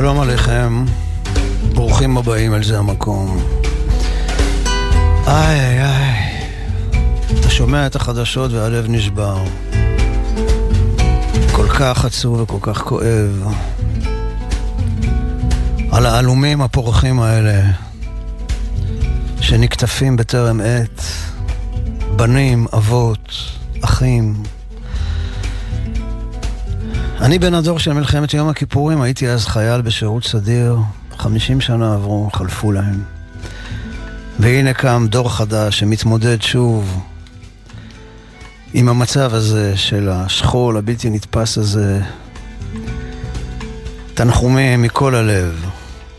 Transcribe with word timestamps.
שלום 0.00 0.20
עליכם, 0.20 0.84
ברוכים 1.74 2.18
הבאים 2.18 2.54
אל 2.54 2.62
זה 2.62 2.78
המקום. 2.78 3.46
איי 5.26 5.60
איי 5.60 5.82
איי, 5.82 6.42
אתה 7.40 7.50
שומע 7.50 7.86
את 7.86 7.96
החדשות 7.96 8.52
והלב 8.52 8.86
נשבר. 8.88 9.44
כל 11.52 11.68
כך 11.68 12.04
עצוב 12.04 12.40
וכל 12.40 12.58
כך 12.60 12.82
כואב. 12.82 13.54
על 15.92 16.06
העלומים 16.06 16.60
הפורחים 16.62 17.20
האלה, 17.20 17.62
שנקטפים 19.40 20.16
בטרם 20.16 20.60
עת, 20.60 21.02
בנים, 22.16 22.66
אבות, 22.74 23.32
אחים. 23.84 24.42
אני 27.20 27.38
בן 27.38 27.54
הדור 27.54 27.78
של 27.78 27.92
מלחמת 27.92 28.34
יום 28.34 28.48
הכיפורים, 28.48 29.00
הייתי 29.00 29.28
אז 29.28 29.46
חייל 29.46 29.80
בשירות 29.80 30.24
סדיר, 30.24 30.78
חמישים 31.18 31.60
שנה 31.60 31.94
עברו, 31.94 32.30
חלפו 32.32 32.72
להם. 32.72 33.02
והנה 34.38 34.74
קם 34.74 35.06
דור 35.10 35.36
חדש 35.36 35.78
שמתמודד 35.78 36.42
שוב 36.42 37.02
עם 38.74 38.88
המצב 38.88 39.34
הזה 39.34 39.76
של 39.76 40.08
השכול 40.08 40.76
הבלתי 40.76 41.10
נתפס 41.10 41.58
הזה. 41.58 42.00
תנחומים 44.14 44.82
מכל 44.82 45.14
הלב 45.14 45.64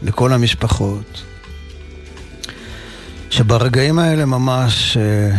לכל 0.02 0.34
המשפחות, 0.34 1.24
שברגעים 3.30 4.00
האלה 4.00 4.26
ממש 4.26 4.98
אה, 4.98 5.38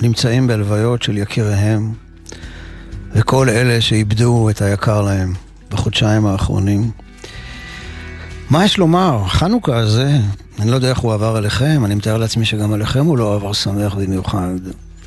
נמצאים 0.00 0.46
בלוויות 0.46 1.02
של 1.02 1.18
יקיריהם, 1.18 1.92
וכל 3.14 3.48
אלה 3.48 3.80
שאיבדו 3.80 4.50
את 4.50 4.62
היקר 4.62 5.02
להם 5.02 5.34
בחודשיים 5.70 6.26
האחרונים. 6.26 6.90
מה 8.50 8.64
יש 8.64 8.78
לומר? 8.78 9.24
חנוכה 9.28 9.76
הזה, 9.76 10.18
אני 10.60 10.70
לא 10.70 10.74
יודע 10.74 10.88
איך 10.88 10.98
הוא 10.98 11.14
עבר 11.14 11.38
אליכם, 11.38 11.82
אני 11.84 11.94
מתאר 11.94 12.16
לעצמי 12.16 12.44
שגם 12.44 12.72
עליכם 12.72 13.04
הוא 13.04 13.18
לא 13.18 13.34
עבר 13.34 13.52
שמח 13.52 13.94
במיוחד. 13.94 14.54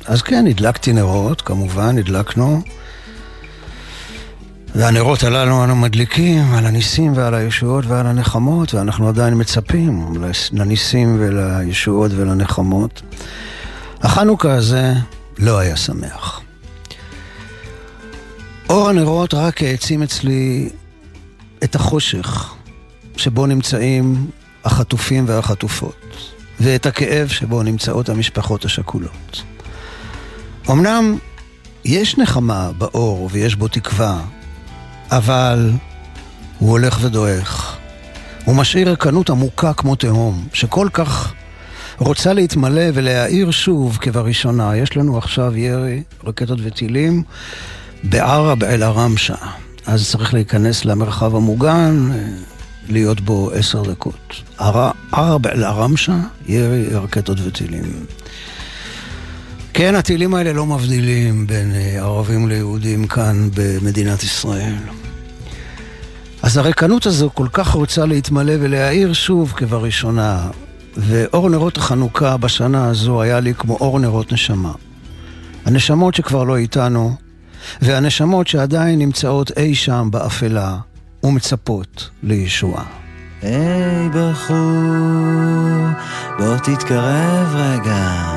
אז 0.06 0.22
כן, 0.22 0.46
הדלקתי 0.46 0.92
נרות, 0.92 1.42
כמובן, 1.42 1.98
הדלקנו. 1.98 2.62
והנרות 4.74 5.22
הללו 5.22 5.64
אנו 5.64 5.76
מדליקים 5.76 6.54
על 6.54 6.66
הניסים 6.66 7.12
ועל 7.16 7.34
הישועות 7.34 7.86
ועל 7.86 8.06
הנחמות, 8.06 8.74
ואנחנו 8.74 9.08
עדיין 9.08 9.34
מצפים 9.40 10.14
לניסים 10.52 11.16
ולישועות 11.20 12.12
ולנחמות. 12.14 13.02
החנוכה 14.02 14.54
הזה 14.54 14.92
לא 15.38 15.58
היה 15.58 15.76
שמח. 15.76 16.40
אור 18.68 18.88
הנרות 18.88 19.34
רק 19.34 19.62
העצים 19.62 20.02
אצלי 20.02 20.68
את 21.64 21.74
החושך 21.74 22.54
שבו 23.16 23.46
נמצאים 23.46 24.30
החטופים 24.64 25.24
והחטופות, 25.28 26.16
ואת 26.60 26.86
הכאב 26.86 27.28
שבו 27.28 27.62
נמצאות 27.62 28.08
המשפחות 28.08 28.64
השכולות. 28.64 29.42
אמנם 30.70 31.18
יש 31.84 32.18
נחמה 32.18 32.70
באור 32.78 33.28
ויש 33.32 33.54
בו 33.54 33.68
תקווה, 33.68 34.20
אבל 35.10 35.70
הוא 36.58 36.70
הולך 36.70 36.98
ודועך. 37.02 37.76
הוא 38.44 38.56
משאיר 38.56 38.90
רקנות 38.92 39.30
עמוקה 39.30 39.72
כמו 39.72 39.96
תהום, 39.96 40.46
שכל 40.52 40.88
כך 40.92 41.32
רוצה 41.98 42.32
להתמלא 42.32 42.84
ולהאיר 42.94 43.50
שוב 43.50 43.98
כבראשונה. 44.00 44.76
יש 44.76 44.96
לנו 44.96 45.18
עכשיו 45.18 45.56
ירי, 45.56 46.02
רקטות 46.24 46.58
וטילים 46.62 47.22
בערב 48.04 48.64
אל-ערמשה. 48.64 49.34
אז 49.86 50.10
צריך 50.10 50.34
להיכנס 50.34 50.84
למרחב 50.84 51.36
המוגן, 51.36 52.10
להיות 52.88 53.20
בו 53.20 53.50
עשר 53.50 53.82
דקות. 53.82 54.42
ערב 55.12 55.46
אל-ערמשה, 55.46 56.16
ירי, 56.46 56.86
רקטות 56.88 57.38
וטילים. 57.44 58.06
כן, 59.72 59.94
הטילים 59.94 60.34
האלה 60.34 60.52
לא 60.52 60.66
מבדילים 60.66 61.46
בין 61.46 61.72
אה, 61.74 61.98
ערבים 62.02 62.48
ליהודים 62.48 63.06
כאן 63.06 63.48
במדינת 63.54 64.22
ישראל. 64.22 64.74
אז 66.42 66.56
הריקנות 66.56 67.06
הזו 67.06 67.30
כל 67.34 67.46
כך 67.52 67.68
רוצה 67.68 68.06
להתמלא 68.06 68.52
ולהאיר 68.60 69.12
שוב 69.12 69.52
כבראשונה, 69.56 70.50
ואור 70.96 71.50
נרות 71.50 71.76
החנוכה 71.76 72.36
בשנה 72.36 72.88
הזו 72.88 73.22
היה 73.22 73.40
לי 73.40 73.54
כמו 73.54 73.76
אור 73.76 73.98
נרות 73.98 74.32
נשמה. 74.32 74.72
הנשמות 75.64 76.14
שכבר 76.14 76.44
לא 76.44 76.56
איתנו, 76.56 77.16
והנשמות 77.82 78.46
שעדיין 78.46 78.98
נמצאות 78.98 79.58
אי 79.58 79.74
שם 79.74 80.08
באפלה 80.12 80.76
ומצפות 81.22 82.10
לישועה. 82.22 82.84
היי 83.42 84.08
בחור, 84.08 84.56
בוא 86.38 86.56
תתקרב 86.56 87.54
רגע. 87.54 88.32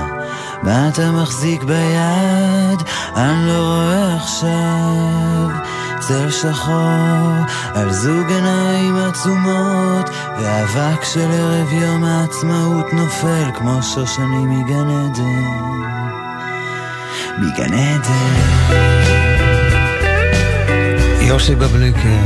מה 0.63 0.89
אתה 0.89 1.11
מחזיק 1.11 1.63
ביד? 1.63 2.79
אני 3.15 3.47
לא 3.47 3.57
רואה 3.57 4.15
עכשיו 4.15 5.49
צל 5.99 6.31
שחור 6.31 7.31
על 7.75 7.91
זוג 7.91 8.31
עיניים 8.31 8.95
עצומות 8.95 10.09
ואבק 10.39 11.03
של 11.03 11.31
ערב 11.31 11.73
יום 11.73 12.03
העצמאות 12.03 12.93
נופל 12.93 13.51
כמו 13.55 13.83
שושנים 13.83 14.49
מגן 14.49 14.89
עדן 14.89 15.89
מגן 17.37 17.73
עדן. 17.73 18.69
יוסי 21.21 21.55
בבליקר. 21.55 22.19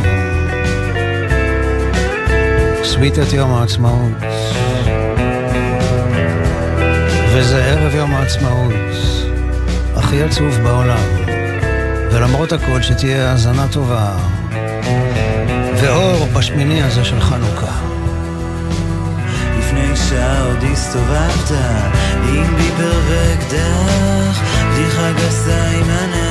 סוויטת 2.83 3.33
יום 3.33 3.53
העצמאות. 3.53 4.11
וזה 7.35 7.65
ערב 7.65 7.95
יום 7.95 8.15
העצמאות, 8.15 8.73
הכי 9.95 10.23
עצוב 10.23 10.55
בעולם. 10.63 11.03
ולמרות 12.11 12.51
הכל, 12.51 12.81
שתהיה 12.81 13.31
האזנה 13.31 13.67
טובה, 13.71 14.17
ואור 15.75 16.27
בשמיני 16.33 16.83
הזה 16.83 17.05
של 17.05 17.19
חנוכה. 17.19 17.92
לפני 19.93 20.07
שעה 20.09 20.45
עוד 20.45 20.63
הסתובבת 20.63 21.51
עם 22.29 22.55
ביבר 22.55 22.99
ואקדח, 23.09 24.41
בדיחה 24.71 25.11
גסה 25.11 25.67
עם 25.67 25.89
הנהג, 25.89 26.22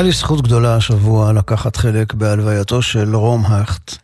הייתה 0.00 0.08
לי 0.08 0.18
זכות 0.18 0.42
גדולה 0.42 0.76
השבוע 0.76 1.32
לקחת 1.32 1.76
חלק 1.76 2.14
בהלווייתו 2.14 2.82
של 2.82 3.16
רום 3.16 3.44
הכט. 3.46 3.96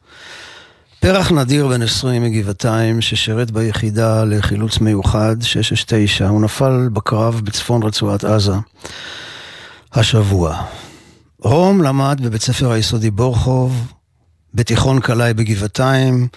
פרח 1.00 1.32
נדיר 1.32 1.68
בן 1.68 1.82
20 1.82 2.22
מגבעתיים 2.22 3.00
ששירת 3.00 3.50
ביחידה 3.50 4.24
לחילוץ 4.24 4.78
מיוחד 4.78 5.36
669, 5.42 6.28
הוא 6.28 6.42
נפל 6.42 6.88
בקרב 6.92 7.40
בצפון 7.44 7.82
רצועת 7.82 8.24
עזה 8.24 8.54
השבוע. 9.92 10.62
רום 11.42 11.82
למד 11.82 12.20
בבית 12.22 12.42
ספר 12.42 12.70
היסודי 12.70 13.10
בורחוב, 13.10 13.92
בתיכון 14.54 15.00
קלעי 15.00 15.34
בגבעתיים, 15.34 16.28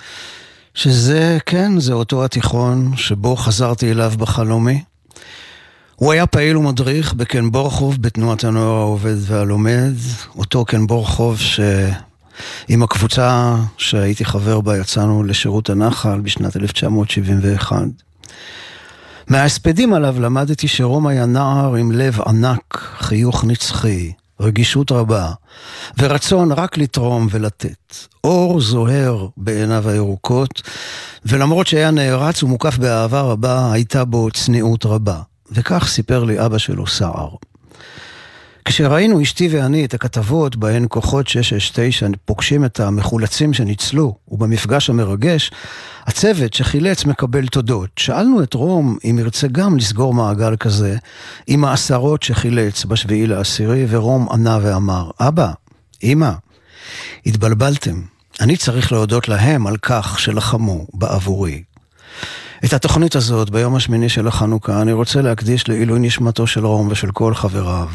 שזה, 0.74 1.38
כן, 1.46 1.80
זה 1.80 1.94
אותו 1.94 2.26
התיכון 2.26 2.92
שבו 2.96 3.36
חזרתי 3.36 3.92
אליו 3.92 4.14
בחלומי. 4.18 4.82
הוא 6.00 6.12
היה 6.12 6.28
פעיל 6.28 6.58
ומדריך 6.58 7.14
בקן 7.14 7.52
בורחוב 7.52 8.02
בתנועת 8.02 8.44
הנוער 8.44 8.76
העובד 8.76 9.16
והלומד, 9.20 9.94
אותו 10.38 10.66
קן 10.66 10.88
בורחוב 10.88 11.40
שעם 11.40 12.84
הקבוצה 12.84 13.56
שהייתי 13.78 14.26
חבר 14.26 14.62
בה 14.62 14.78
יצאנו 14.78 15.24
לשירות 15.24 15.70
הנחל 15.70 16.20
בשנת 16.20 16.58
1971. 16.58 17.78
מההספדים 19.28 19.94
עליו 19.94 20.16
למדתי 20.20 20.68
שרום 20.68 21.08
היה 21.08 21.26
נער 21.26 21.76
עם 21.76 21.92
לב 21.92 22.22
ענק, 22.22 22.90
חיוך 23.00 23.46
נצחי, 23.46 24.12
רגישות 24.40 24.92
רבה, 24.92 25.32
ורצון 25.98 26.52
רק 26.52 26.78
לתרום 26.78 27.28
ולתת. 27.32 27.96
אור 28.24 28.62
זוהר 28.62 29.28
בעיניו 29.38 29.90
הירוקות, 29.90 30.62
ולמרות 31.26 31.68
שהיה 31.68 31.92
נערץ 31.92 32.44
ומוקף 32.44 32.78
באהבה 32.78 33.22
רבה, 33.22 33.72
הייתה 33.72 34.06
בו 34.06 34.32
צניעות 34.32 34.86
רבה. 34.86 35.29
וכך 35.52 35.88
סיפר 35.88 36.24
לי 36.24 36.46
אבא 36.46 36.58
שלו 36.58 36.88
סער. 36.88 37.30
כשראינו 38.66 39.22
אשתי 39.22 39.48
ואני 39.52 39.86
את 39.86 39.94
הכתבות 39.94 40.56
בהן 40.56 40.86
כוחות 40.90 41.28
669 41.28 42.08
פוגשים 42.26 42.66
את 42.66 42.80
המחולצים 42.80 43.54
שניצלו, 43.54 44.16
ובמפגש 44.28 44.90
המרגש, 44.90 45.52
הצוות 46.06 46.54
שחילץ 46.54 47.06
מקבל 47.06 47.48
תודות. 47.48 47.90
שאלנו 48.00 48.44
את 48.44 48.54
רום 48.54 48.98
אם 49.04 49.16
ירצה 49.20 49.48
גם 49.48 49.78
לסגור 49.78 50.14
מעגל 50.14 50.56
כזה 50.56 50.98
עם 51.48 51.66
העשרות 51.66 52.24
שחילץ 52.24 52.86
בשביעי 52.86 53.28
לעשירי, 53.28 53.86
ורום 53.90 54.30
ענה 54.32 54.60
ואמר, 54.62 55.10
אבא, 55.20 55.52
אמא, 56.04 56.32
התבלבלתם. 57.26 58.02
אני 58.42 58.58
צריך 58.58 58.92
להודות 58.92 59.28
להם 59.28 59.68
על 59.68 59.78
כך 59.78 60.20
שלחמו 60.20 60.88
בעבורי. 60.94 61.64
את 62.66 62.74
התוכנית 62.74 63.16
הזאת 63.16 63.50
ביום 63.50 63.76
השמיני 63.76 64.10
של 64.10 64.28
החנוכה 64.28 64.82
אני 64.82 64.92
רוצה 64.92 65.22
להקדיש 65.22 65.70
לעילוי 65.70 66.00
נשמתו 66.00 66.48
של 66.48 66.66
רום 66.66 66.88
ושל 66.92 67.12
כל 67.12 67.34
חבריו, 67.34 67.88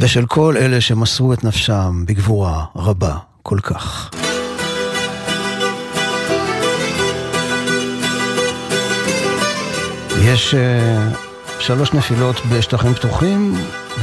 ושל 0.00 0.26
כל 0.26 0.56
אלה 0.56 0.80
שמסרו 0.80 1.32
את 1.32 1.44
נפשם 1.44 2.04
בגבורה 2.06 2.64
רבה 2.76 3.16
כל 3.42 3.58
כך. 3.62 4.10
יש 10.24 10.54
uh, 10.54 11.16
שלוש 11.60 11.92
נפילות 11.92 12.36
בשטחים 12.50 12.94
פתוחים, 12.94 13.54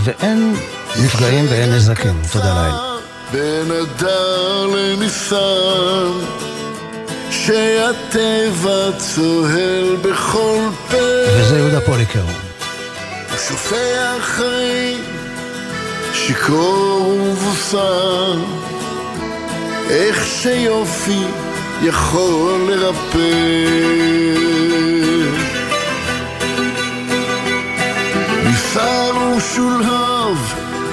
ואין 0.04 0.56
נפגעים 1.04 1.45
ואין 1.50 1.74
נזקים. 1.74 2.21
תודה 2.31 2.54
לאל. 2.54 3.00
בין 3.31 3.71
הדר 3.71 4.66
לניסן 4.66 6.48
שהטבע 7.31 8.92
צוהל 8.98 9.95
בכל 10.02 10.59
פה. 10.92 10.98
וזה 11.40 11.57
יהודה 11.57 11.81
פוליקר. 11.81 12.19
הוא 12.19 13.38
שופע 13.48 14.16
חיים, 14.21 14.98
שיכור 16.14 17.18
ובוסר, 17.21 18.36
איך 19.90 20.26
שיופי 20.26 21.24
יכול 21.83 22.68
לרפא. 22.69 23.19
ניסר 28.44 29.14
ושולהב 29.38 30.38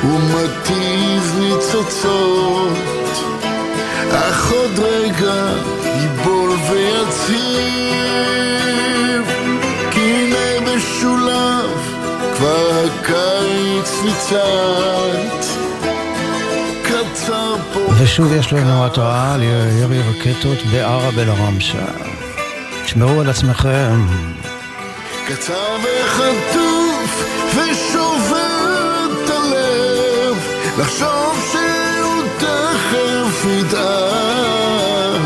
ומתיז 0.05 1.35
ניצוצות, 1.38 2.78
אך 4.12 4.52
עוד 4.52 4.78
רגע 4.78 5.75
הקיץ 14.33 15.56
ניצת. 17.16 17.76
ושוב 17.99 18.33
יש 18.33 18.52
לנו 18.52 18.87
התראה 18.87 19.35
על 19.35 19.42
ירי 19.80 20.00
רקטות 20.00 20.59
בערב 20.73 21.18
אל-ערמשה. 21.18 21.85
תשמרו 22.85 23.21
על 23.21 23.30
עצמכם. 23.30 24.06
קצר 25.28 25.76
וחטוף 25.83 27.25
ושובר 27.54 29.06
את 29.25 29.30
הלב, 29.30 30.37
לחשוב 30.78 31.50
שהוא 31.52 32.23
תכף 32.38 33.45
ידעך. 33.45 35.23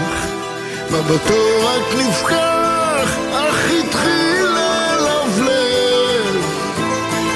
מבטו 0.91 1.43
רק 1.65 1.95
נפקח, 1.99 3.19
אך 3.33 3.71
התחיל 3.81 4.47
ללבלב. 4.47 5.51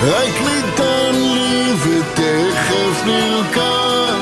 רק 0.06 0.40
ניתן 0.40 0.53
לי 0.53 0.53
נלקח. 3.06 4.14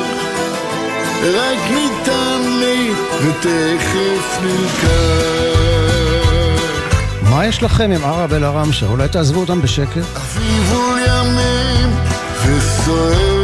רק 1.34 1.70
ניתן 1.70 2.40
לי 2.60 2.90
ותכף 3.20 4.38
נלקח. 4.42 5.82
מה 7.30 7.46
יש 7.46 7.62
לכם 7.62 7.90
עם 7.90 8.04
ערב 8.04 8.32
אל 8.32 8.44
ערמשה? 8.44 8.86
אולי 8.86 9.08
תעזבו 9.08 9.40
אותם 9.40 9.62
בשקט? 9.62 10.02
אביבול 10.16 10.98
ימים 11.06 11.90
וסוער 12.46 13.41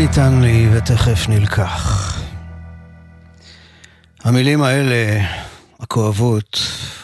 ניתן 0.00 0.40
לי 0.40 0.68
ותכף 0.72 1.28
נלקח. 1.28 2.14
המילים 4.24 4.62
האלה, 4.62 5.24
הכואבות 5.80 6.58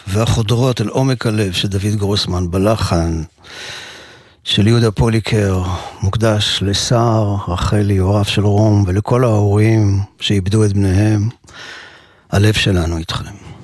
והחודרות 0.07 0.81
אל 0.81 0.89
עומק 0.89 1.27
הלב 1.27 1.53
של 1.53 1.69
דוד 1.69 1.97
גרוסמן 1.97 2.51
בלחן 2.51 3.23
של 4.45 4.67
יהודה 4.67 4.91
פוליקר, 4.91 5.63
מוקדש 6.03 6.63
לסער, 6.63 7.37
רחלי, 7.49 7.97
הוריו 7.97 8.25
של 8.25 8.45
רום 8.45 8.85
ולכל 8.87 9.25
ההורים 9.25 10.01
שאיבדו 10.21 10.65
את 10.65 10.73
בניהם, 10.73 11.29
הלב 12.31 12.55
שלנו 12.55 12.99
איתכם. 12.99 13.56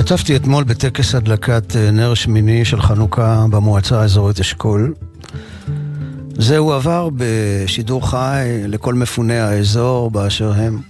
השתתפתי 0.00 0.36
אתמול 0.36 0.64
בטקס 0.64 1.14
הדלקת 1.14 1.76
אה, 1.76 1.90
נר 1.90 2.14
שמיני 2.14 2.64
של 2.64 2.80
חנוכה 2.80 3.44
במועצה 3.50 4.00
האזורית 4.00 4.40
אשכול. 4.40 4.94
זה 6.38 6.58
הועבר 6.58 7.08
בשידור 7.16 8.10
חי 8.10 8.62
לכל 8.68 8.94
מפוני 8.94 9.38
האזור 9.38 10.10
באשר 10.10 10.52
הם. 10.52 10.80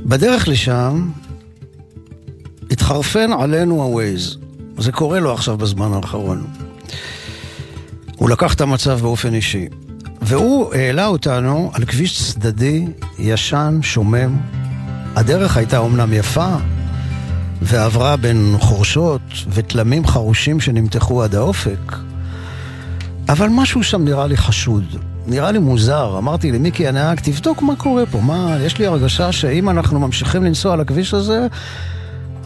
בדרך 0.00 0.48
לשם 0.48 1.10
התחרפן 2.70 3.30
עלינו 3.40 3.82
הווייז. 3.82 4.36
זה 4.78 4.92
קורה 4.92 5.20
לו 5.20 5.32
עכשיו 5.32 5.56
בזמן 5.56 5.92
האחרון. 5.92 6.46
הוא 8.16 8.30
לקח 8.30 8.54
את 8.54 8.60
המצב 8.60 9.00
באופן 9.00 9.34
אישי. 9.34 9.68
והוא 10.22 10.74
העלה 10.74 11.06
אותנו 11.06 11.70
על 11.74 11.84
כביש 11.84 12.22
צדדי, 12.22 12.86
ישן, 13.18 13.78
שומם. 13.82 14.36
הדרך 15.16 15.56
הייתה 15.56 15.78
אומנם 15.78 16.12
יפה, 16.12 16.56
ועברה 17.62 18.16
בין 18.16 18.54
חורשות 18.58 19.20
ותלמים 19.50 20.06
חרושים 20.06 20.60
שנמתחו 20.60 21.22
עד 21.22 21.34
האופק. 21.34 21.96
אבל 23.28 23.48
משהו 23.50 23.82
שם 23.82 24.04
נראה 24.04 24.26
לי 24.26 24.36
חשוד, 24.36 24.84
נראה 25.26 25.50
לי 25.50 25.58
מוזר. 25.58 26.18
אמרתי 26.18 26.52
למיקי 26.52 26.88
הנהג, 26.88 27.20
תבדוק 27.20 27.62
מה 27.62 27.76
קורה 27.76 28.06
פה, 28.06 28.20
מה, 28.20 28.56
יש 28.60 28.78
לי 28.78 28.86
הרגשה 28.86 29.32
שאם 29.32 29.70
אנחנו 29.70 30.00
ממשיכים 30.00 30.44
לנסוע 30.44 30.72
על 30.72 30.80
הכביש 30.80 31.14
הזה, 31.14 31.46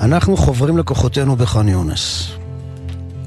אנחנו 0.00 0.36
חוברים 0.36 0.78
לכוחותינו 0.78 1.36
בח'אן 1.36 1.68
יונס. 1.68 2.28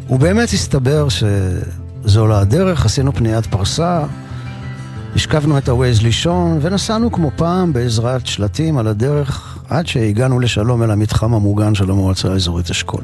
ובאמת 0.09 0.49
הסתבר 0.49 1.07
שזו 1.09 2.27
לא 2.27 2.35
הדרך, 2.35 2.85
עשינו 2.85 3.13
פניית 3.13 3.45
פרסה, 3.45 4.03
השכבנו 5.15 5.57
את 5.57 5.69
הווייז 5.69 6.01
לישון, 6.01 6.59
ונסענו 6.61 7.11
כמו 7.11 7.31
פעם 7.35 7.73
בעזרת 7.73 8.27
שלטים 8.27 8.77
על 8.77 8.87
הדרך, 8.87 9.54
עד 9.69 9.87
שהגענו 9.87 10.39
לשלום 10.39 10.83
אל 10.83 10.91
המתחם 10.91 11.33
המוגן 11.33 11.75
של 11.75 11.91
המועצה 11.91 12.31
האזורית 12.31 12.69
אשכול. 12.69 13.03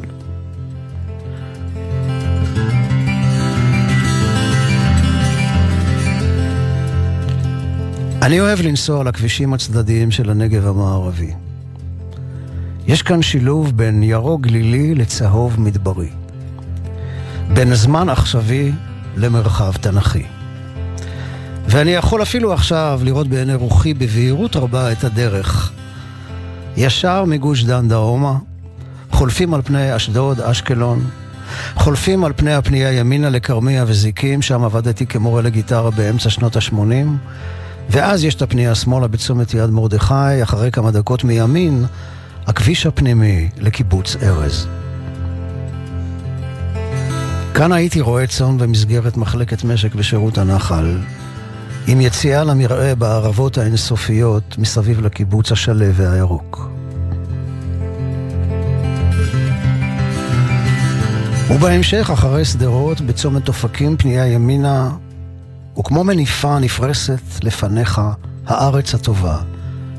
אני 8.21 8.39
אוהב 8.39 8.61
לנסוע 8.61 9.03
לכבישים 9.03 9.53
הצדדיים 9.53 10.11
של 10.11 10.29
הנגב 10.29 10.67
המערבי. 10.67 11.33
יש 12.87 13.01
כאן 13.01 13.21
שילוב 13.21 13.77
בין 13.77 14.03
ירוק 14.03 14.41
גלילי 14.41 14.95
לצהוב 14.95 15.59
מדברי. 15.59 16.09
בין 17.53 17.75
זמן 17.75 18.09
עכשווי 18.09 18.71
למרחב 19.17 19.71
תנכי. 19.73 20.23
ואני 21.67 21.91
יכול 21.91 22.21
אפילו 22.21 22.53
עכשיו 22.53 23.01
לראות 23.03 23.27
בעיני 23.27 23.53
רוחי 23.53 23.93
בבהירות 23.93 24.55
רבה 24.55 24.91
את 24.91 25.03
הדרך. 25.03 25.70
ישר 26.77 27.25
מגוש 27.25 27.63
דן 27.63 27.87
דרומה, 27.87 28.37
חולפים 29.11 29.53
על 29.53 29.61
פני 29.61 29.95
אשדוד, 29.95 30.41
אשקלון, 30.41 31.09
חולפים 31.75 32.23
על 32.23 32.33
פני 32.35 32.53
הפנייה 32.53 32.91
ימינה 32.91 33.29
לכרמיה 33.29 33.83
וזיקים, 33.87 34.41
שם 34.41 34.63
עבדתי 34.63 35.05
כמורה 35.05 35.41
לגיטרה 35.41 35.91
באמצע 35.91 36.29
שנות 36.29 36.55
ה-80, 36.55 37.07
ואז 37.89 38.23
יש 38.23 38.35
את 38.35 38.41
הפנייה 38.41 38.75
שמאלה 38.75 39.07
בצומת 39.07 39.53
יד 39.53 39.69
מרדכי, 39.69 40.43
אחרי 40.43 40.71
כמה 40.71 40.91
דקות 40.91 41.23
מימין, 41.23 41.85
הכביש 42.47 42.85
הפנימי 42.85 43.49
לקיבוץ 43.57 44.15
ארז. 44.23 44.67
כאן 47.53 47.71
הייתי 47.71 48.01
רועה 48.01 48.27
צאן 48.27 48.57
במסגרת 48.57 49.17
מחלקת 49.17 49.63
משק 49.63 49.95
בשירות 49.95 50.37
הנחל, 50.37 50.97
עם 51.87 52.01
יציאה 52.01 52.43
למרעה 52.43 52.95
בערבות 52.95 53.57
האינסופיות 53.57 54.57
מסביב 54.57 55.01
לקיבוץ 55.01 55.51
השלו 55.51 55.93
והירוק. 55.93 56.69
ובהמשך, 61.49 62.09
אחרי 62.13 62.45
שדרות, 62.45 63.01
בצומת 63.01 63.47
אופקים, 63.47 63.97
פנייה 63.97 64.27
ימינה, 64.27 64.91
וכמו 65.79 66.03
מניפה 66.03 66.59
נפרסת 66.59 67.43
לפניך 67.43 68.01
הארץ 68.47 68.95
הטובה, 68.95 69.37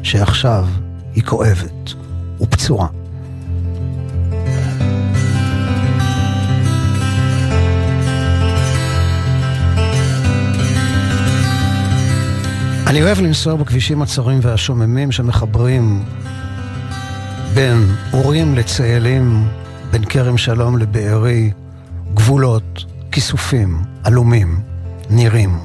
שעכשיו 0.02 0.66
היא 1.14 1.24
כואבת 1.24 1.92
ופצועה. 2.40 3.01
אני 12.92 13.02
אוהב 13.02 13.20
לנסוע 13.20 13.56
בכבישים 13.56 14.02
הצרים 14.02 14.38
והשוממים 14.42 15.12
שמחברים 15.12 16.04
בין 17.54 17.86
אורים 18.12 18.54
לצאלים, 18.54 19.48
בין 19.90 20.04
כרם 20.04 20.38
שלום 20.38 20.78
לבארי, 20.78 21.50
גבולות, 22.14 22.84
כיסופים, 23.12 23.82
עלומים, 24.04 24.60
נירים. 25.10 25.58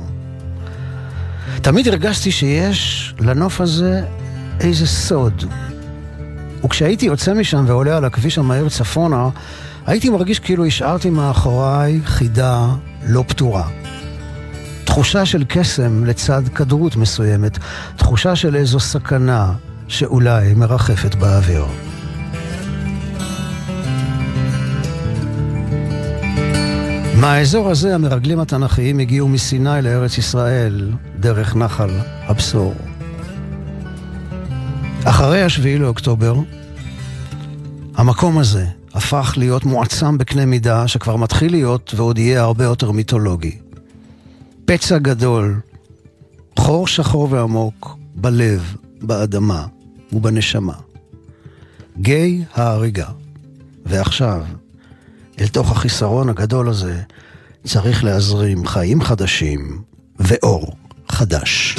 תמיד 1.62 1.88
הרגשתי 1.88 2.32
שיש 2.32 3.14
לנוף 3.20 3.62
הזה 3.62 4.06
איזה 4.60 4.88
סוד. 4.88 5.44
וכשהייתי 6.66 7.06
יוצא 7.06 7.34
משם 7.34 7.66
ועולה 7.68 7.98
על 7.98 8.06
הכביש 8.06 8.38
המהיר 8.38 8.70
צפונה, 8.70 9.30
הייתי 9.86 10.10
מרגיש 10.10 10.40
כאילו 10.40 10.66
השארתי 10.66 11.10
מאחוריי 11.10 12.00
חידה 12.06 12.68
לא 13.08 13.24
פתורה. 13.28 13.87
תחושה 14.98 15.26
של 15.26 15.44
קסם 15.48 16.06
לצד 16.06 16.48
כדרות 16.56 16.96
מסוימת, 16.96 17.58
תחושה 17.96 18.36
של 18.36 18.56
איזו 18.56 18.80
סכנה 18.80 19.54
שאולי 19.88 20.54
מרחפת 20.54 21.16
באוויר. 21.16 21.66
מהאזור 27.22 27.70
הזה 27.70 27.96
המרגלים 27.96 28.40
התנ"כיים 28.40 29.00
הגיעו 29.00 29.28
מסיני 29.28 29.82
לארץ 29.82 30.18
ישראל 30.18 30.92
דרך 31.20 31.56
נחל 31.56 31.90
הבשור. 32.28 32.74
אחרי 35.04 35.44
השביעי 35.44 35.78
לאוקטובר, 35.78 36.36
המקום 37.96 38.38
הזה 38.38 38.66
הפך 38.94 39.34
להיות 39.38 39.66
מועצם 39.66 40.18
בקנה 40.18 40.46
מידה 40.46 40.88
שכבר 40.88 41.16
מתחיל 41.16 41.52
להיות 41.52 41.94
ועוד 41.98 42.18
יהיה 42.18 42.42
הרבה 42.42 42.64
יותר 42.64 42.92
מיתולוגי. 42.92 43.67
פצע 44.70 44.98
גדול, 44.98 45.60
חור 46.60 46.88
שחור 46.88 47.28
ועמוק 47.32 47.98
בלב, 48.16 48.76
באדמה 49.02 49.66
ובנשמה. 50.14 50.74
גיא 51.98 52.44
ההריגה. 52.54 53.08
ועכשיו, 53.86 54.44
אל 55.42 55.48
תוך 55.48 55.72
החיסרון 55.72 56.30
הגדול 56.30 56.70
הזה, 56.70 57.02
צריך 57.64 58.04
להזרים 58.04 58.68
חיים 58.68 59.02
חדשים 59.02 59.82
ואור 60.20 60.76
חדש. 61.10 61.76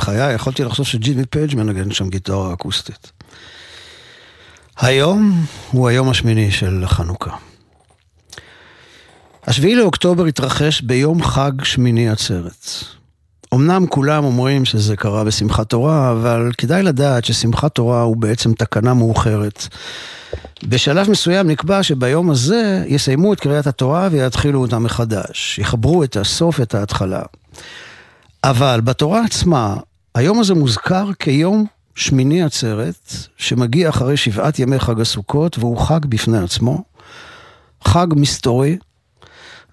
חיה, 0.00 0.32
יכולתי 0.32 0.64
לחשוב 0.64 0.86
שג'ימי 0.86 1.26
פייג' 1.26 1.56
מנגן 1.56 1.90
שם 1.90 2.08
גיטרה 2.08 2.52
אקוסטית. 2.52 3.12
היום 4.80 5.46
הוא 5.70 5.88
היום 5.88 6.08
השמיני 6.08 6.50
של 6.50 6.84
חנוכה. 6.86 7.30
השביעי 9.46 9.74
לאוקטובר 9.74 10.24
התרחש 10.24 10.80
ביום 10.80 11.22
חג 11.22 11.52
שמיני 11.64 12.10
עצרת. 12.10 12.66
אמנם 13.54 13.86
כולם 13.86 14.24
אומרים 14.24 14.64
שזה 14.64 14.96
קרה 14.96 15.24
בשמחת 15.24 15.68
תורה, 15.68 16.12
אבל 16.12 16.50
כדאי 16.58 16.82
לדעת 16.82 17.24
ששמחת 17.24 17.74
תורה 17.74 18.02
הוא 18.02 18.16
בעצם 18.16 18.52
תקנה 18.52 18.94
מאוחרת. 18.94 19.68
בשלב 20.64 21.10
מסוים 21.10 21.46
נקבע 21.46 21.82
שביום 21.82 22.30
הזה 22.30 22.84
יסיימו 22.86 23.32
את 23.32 23.40
קריאת 23.40 23.66
התורה 23.66 24.08
ויתחילו 24.12 24.60
אותה 24.60 24.78
מחדש. 24.78 25.58
יחברו 25.58 26.04
את 26.04 26.16
הסוף, 26.16 26.60
את 26.60 26.74
ההתחלה. 26.74 27.22
אבל 28.44 28.80
בתורה 28.84 29.24
עצמה, 29.24 29.76
היום 30.14 30.40
הזה 30.40 30.54
מוזכר 30.54 31.10
כיום 31.18 31.66
שמיני 31.94 32.42
עצרת, 32.42 33.12
שמגיע 33.36 33.88
אחרי 33.88 34.16
שבעת 34.16 34.58
ימי 34.58 34.78
חג 34.78 35.00
הסוכות, 35.00 35.58
והוא 35.58 35.78
חג 35.78 36.06
בפני 36.06 36.38
עצמו. 36.38 36.84
חג 37.84 38.06
מסתורי, 38.16 38.76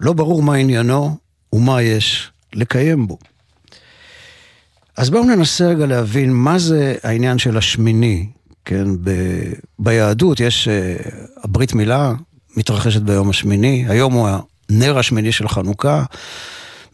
לא 0.00 0.12
ברור 0.12 0.42
מה 0.42 0.54
עניינו 0.54 1.16
ומה 1.52 1.82
יש 1.82 2.30
לקיים 2.52 3.06
בו. 3.06 3.18
אז 4.96 5.10
בואו 5.10 5.24
ננסה 5.24 5.68
רגע 5.68 5.86
להבין 5.86 6.32
מה 6.32 6.58
זה 6.58 6.94
העניין 7.02 7.38
של 7.38 7.56
השמיני, 7.56 8.26
כן? 8.64 8.84
ב... 9.04 9.10
ביהדות 9.78 10.40
יש, 10.40 10.68
uh, 10.68 11.14
הברית 11.44 11.74
מילה 11.74 12.12
מתרחשת 12.56 13.02
ביום 13.02 13.30
השמיני, 13.30 13.84
היום 13.88 14.12
הוא 14.12 14.28
הנר 14.70 14.98
השמיני 14.98 15.32
של 15.32 15.48
חנוכה. 15.48 16.04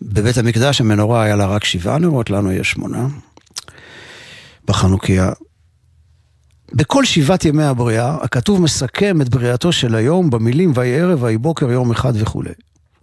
בבית 0.02 0.38
המקדש 0.38 0.80
המנורה 0.80 1.22
היה 1.22 1.36
לה 1.36 1.46
רק 1.46 1.64
שבעה 1.64 1.98
נרות, 1.98 2.30
לנו 2.30 2.52
יש 2.52 2.70
שמונה. 2.70 3.06
בחנוכיה. 4.66 5.30
בכל 6.72 7.04
שבעת 7.04 7.44
ימי 7.44 7.64
הבריאה, 7.64 8.16
הכתוב 8.22 8.62
מסכם 8.62 9.20
את 9.20 9.28
בריאתו 9.28 9.72
של 9.72 9.94
היום 9.94 10.30
במילים 10.30 10.72
ויהי 10.74 11.00
ערב 11.00 11.22
ויהי 11.22 11.38
בוקר 11.38 11.70
יום 11.70 11.90
אחד 11.90 12.12
וכולי. 12.16 12.52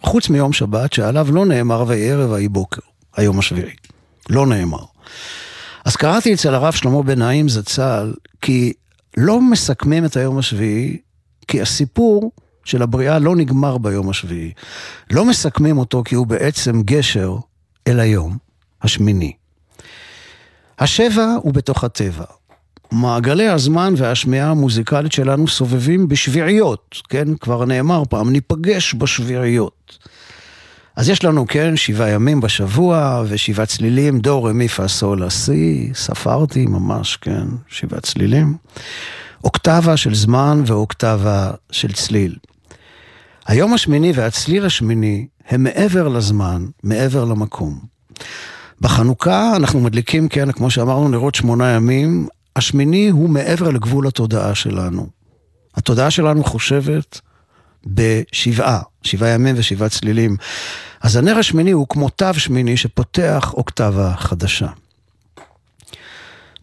חוץ 0.02 0.30
מיום 0.30 0.54
שבת, 0.54 0.94
שעליו 0.94 1.28
לא 1.32 1.46
נאמר 1.46 1.84
ויהי 1.88 2.12
ערב 2.12 2.32
ויהי 2.32 2.48
בוקר, 2.48 2.82
היום 3.16 3.40
השביעי. 3.40 3.74
לא 4.30 4.48
נאמר. 4.48 4.84
אז 5.86 5.96
קראתי 5.96 6.34
אצל 6.34 6.54
הרב 6.56 6.74
שלמה 6.74 7.04
בן 7.04 7.20
נעים 7.20 7.50
זצ"ל, 7.50 8.14
כי 8.42 8.74
לא 9.18 9.42
מסכמים 9.42 10.06
את 10.06 10.18
היום 10.18 10.38
השביעי, 10.38 10.98
כי 11.48 11.62
הסיפור 11.62 12.32
של 12.66 12.82
הבריאה 12.82 13.20
לא 13.20 13.36
נגמר 13.36 13.78
ביום 13.78 14.10
השביעי. 14.10 14.52
לא 15.12 15.26
מסכמים 15.26 15.78
אותו 15.78 16.04
כי 16.06 16.16
הוא 16.16 16.28
בעצם 16.28 16.82
גשר 16.82 17.36
אל 17.88 18.00
היום 18.00 18.38
השמיני. 18.82 19.34
השבע 20.82 21.36
הוא 21.42 21.54
בתוך 21.54 21.84
הטבע. 21.84 22.26
מעגלי 22.92 23.48
הזמן 23.48 23.94
והשמיעה 23.98 24.52
המוזיקלית 24.52 25.12
שלנו 25.12 25.48
סובבים 25.48 26.08
בשביעיות, 26.08 27.02
כן? 27.10 27.36
כבר 27.36 27.66
נאמר 27.66 28.04
פעם, 28.10 28.30
ניפגש 28.30 28.96
בשביעיות. 28.98 29.98
אז 30.96 31.10
יש 31.10 31.24
לנו, 31.24 31.46
כן, 31.48 31.78
שבעה 31.78 32.10
ימים 32.10 32.42
בשבוע 32.42 33.24
ושבעה 33.28 33.66
צלילים, 33.66 34.20
דו, 34.20 34.44
רמי, 34.44 34.68
פה, 34.68 34.88
סול, 34.88 35.30
ספרתי 35.94 36.66
ממש, 36.66 37.16
כן, 37.16 37.48
שבעה 37.68 38.02
צלילים. 38.02 38.58
אוקטבה 39.44 39.98
של 39.98 40.16
זמן 40.16 40.64
ואוקטבה 40.66 41.52
של 41.72 41.94
צליל. 41.94 42.36
היום 43.46 43.74
השמיני 43.74 44.12
והצליל 44.16 44.66
השמיני 44.66 45.28
הם 45.50 45.64
מעבר 45.64 46.08
לזמן, 46.08 46.66
מעבר 46.84 47.26
למקום. 47.26 47.80
בחנוכה 48.82 49.56
אנחנו 49.56 49.80
מדליקים, 49.80 50.28
כן, 50.30 50.52
כמו 50.52 50.72
שאמרנו, 50.72 51.10
נרות 51.10 51.36
שמונה 51.36 51.70
ימים. 51.70 52.28
השמיני 52.56 53.10
הוא 53.10 53.30
מעבר 53.30 53.70
לגבול 53.70 54.08
התודעה 54.08 54.56
שלנו. 54.56 55.08
התודעה 55.76 56.12
שלנו 56.12 56.44
חושבת 56.44 57.20
בשבעה, 57.86 58.82
שבעה 59.04 59.30
ימים 59.30 59.56
ושבעה 59.58 59.90
צלילים. 59.90 60.38
אז 61.02 61.16
הנר 61.16 61.38
השמיני 61.38 61.72
הוא 61.72 61.88
כמו 61.90 62.10
תו 62.10 62.34
שמיני 62.34 62.78
שפותח 62.78 63.54
אוקטבה 63.54 64.14
חדשה. 64.18 64.68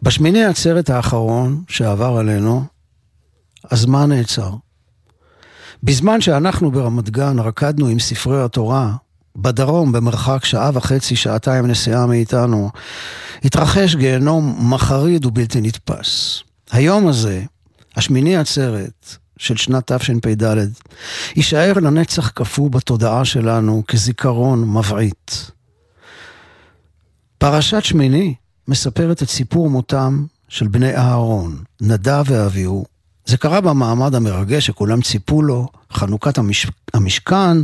בשמיני 0.03 0.45
העצרת 0.45 0.91
האחרון 0.91 1.63
שעבר 1.69 2.17
עלינו, 2.19 2.65
הזמן 3.71 4.09
נעצר. 4.09 4.51
בזמן 5.83 6.21
שאנחנו 6.21 6.71
ברמת 6.71 7.11
גן 7.11 7.39
רקדנו 7.39 7.87
עם 7.89 7.99
ספרי 7.99 8.45
התורה, 8.45 8.93
בדרום, 9.39 9.93
במרחק 9.93 10.45
שעה 10.45 10.71
וחצי, 10.75 11.17
שעתיים 11.17 11.67
נסיעה 11.67 12.07
מאיתנו, 12.07 12.71
התרחש 13.45 13.95
גיהנום 13.95 14.73
מחריד 14.73 15.27
ובלתי 15.27 15.61
נתפס. 15.61 16.43
היום 16.71 17.09
הזה, 17.09 17.43
השמיני 17.97 18.37
עצרת, 18.37 19.17
של 19.39 19.57
שנת 19.57 19.93
תשפ"ד, 19.93 20.57
יישאר 21.37 21.73
לנצח 21.73 22.29
קפוא 22.29 22.71
בתודעה 22.71 23.25
שלנו 23.25 23.83
כזיכרון 23.89 24.71
מבעית. 24.71 25.51
פרשת 27.39 27.85
שמיני 27.85 28.35
מספרת 28.69 29.23
את 29.23 29.29
סיפור 29.29 29.71
מותם 29.71 30.25
של 30.49 30.69
בני 30.69 30.97
אהרון, 30.97 31.63
נדב 31.81 32.25
ואביהו. 32.27 32.98
זה 33.29 33.37
קרה 33.37 33.61
במעמד 33.61 34.15
המרגש 34.15 34.67
שכולם 34.67 35.01
ציפו 35.01 35.43
לו, 35.43 35.69
חנוכת 35.93 36.39
המש... 36.39 36.67
המשכן, 36.95 37.57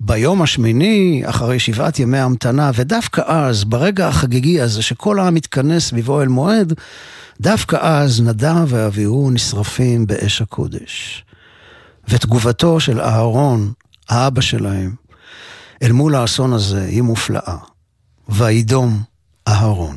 ביום 0.00 0.42
השמיני, 0.42 1.22
אחרי 1.26 1.58
שבעת 1.58 1.98
ימי 1.98 2.18
המתנה, 2.18 2.70
ודווקא 2.74 3.22
אז, 3.26 3.64
ברגע 3.64 4.08
החגיגי 4.08 4.60
הזה, 4.60 4.82
שכל 4.82 5.18
העם 5.18 5.34
מתכנס 5.34 5.88
סביב 5.88 6.08
אוהל 6.08 6.28
מועד, 6.28 6.72
דווקא 7.40 7.76
אז 7.80 8.20
נדב 8.20 8.66
ואביהו 8.68 9.30
נשרפים 9.30 10.06
באש 10.06 10.42
הקודש. 10.42 11.24
ותגובתו 12.08 12.80
של 12.80 13.00
אהרון, 13.00 13.72
האבא 14.08 14.40
שלהם, 14.40 14.94
אל 15.82 15.92
מול 15.92 16.14
האסון 16.14 16.52
הזה 16.52 16.84
היא 16.84 17.02
מופלאה. 17.02 17.56
וידום 18.28 19.02
אהרון. 19.48 19.96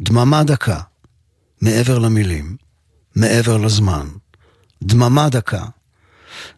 דממה 0.00 0.44
דקה, 0.44 0.80
מעבר 1.60 1.98
למילים, 1.98 2.56
מעבר 3.18 3.56
לזמן. 3.56 4.06
דממה 4.82 5.28
דקה. 5.28 5.62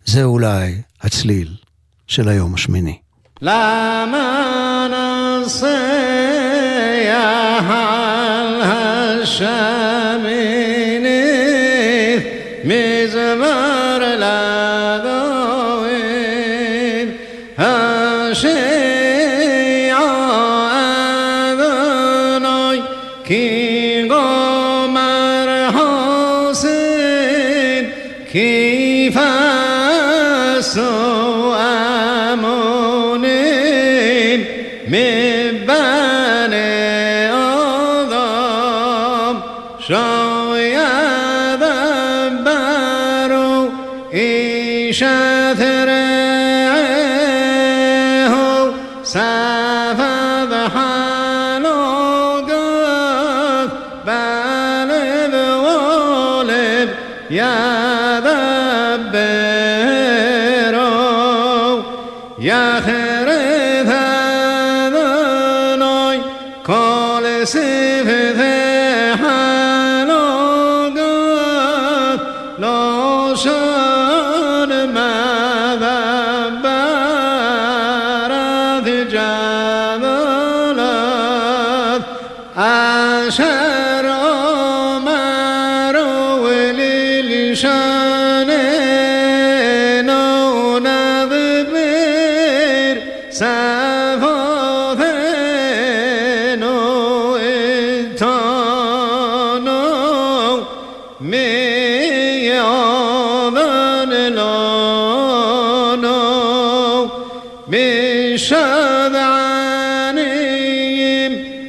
זה 0.04 0.24
אולי 0.24 0.82
הצליל 1.02 1.54
של 2.06 2.28
היום 2.28 2.54
השמיני. 2.54 2.98
למה 3.42 4.86
נוסע 4.90 5.66
על 7.68 8.62
השמי 8.62 9.50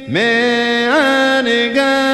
May 0.08 0.88
I 0.88 1.40
again 1.40 2.11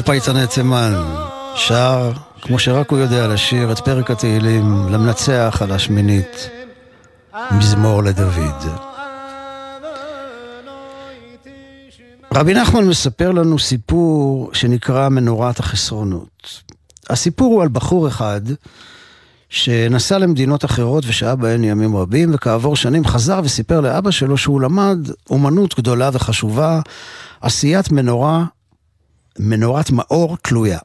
גדול 0.00 0.14
פייצני 0.14 0.46
תימן, 0.46 0.94
שר, 1.54 2.12
כמו 2.42 2.58
שרק 2.58 2.90
הוא 2.90 2.98
יודע 2.98 3.28
לשיר, 3.28 3.72
את 3.72 3.78
פרק 3.78 4.10
התהילים 4.10 4.88
למנצח 4.90 5.58
על 5.62 5.72
השמינית, 5.72 6.50
מזמור 7.50 8.02
לדוד. 8.02 8.64
רבי 12.34 12.54
נחמן 12.54 12.84
מספר 12.84 13.32
לנו 13.32 13.58
סיפור 13.58 14.50
שנקרא 14.52 15.08
מנורת 15.08 15.60
החסרונות. 15.60 16.62
הסיפור 17.10 17.52
הוא 17.54 17.62
על 17.62 17.68
בחור 17.68 18.08
אחד 18.08 18.40
שנסע 19.48 20.18
למדינות 20.18 20.64
אחרות 20.64 21.04
ושהה 21.06 21.36
בהן 21.36 21.64
ימים 21.64 21.96
רבים, 21.96 22.34
וכעבור 22.34 22.76
שנים 22.76 23.04
חזר 23.04 23.40
וסיפר 23.44 23.80
לאבא 23.80 24.10
שלו 24.10 24.36
שהוא 24.36 24.60
למד 24.60 24.98
אומנות 25.30 25.78
גדולה 25.78 26.10
וחשובה, 26.12 26.80
עשיית 27.40 27.92
מנורה 27.92 28.44
מנורת 29.40 29.90
מאור 29.90 30.36
תלויה. 30.42 30.78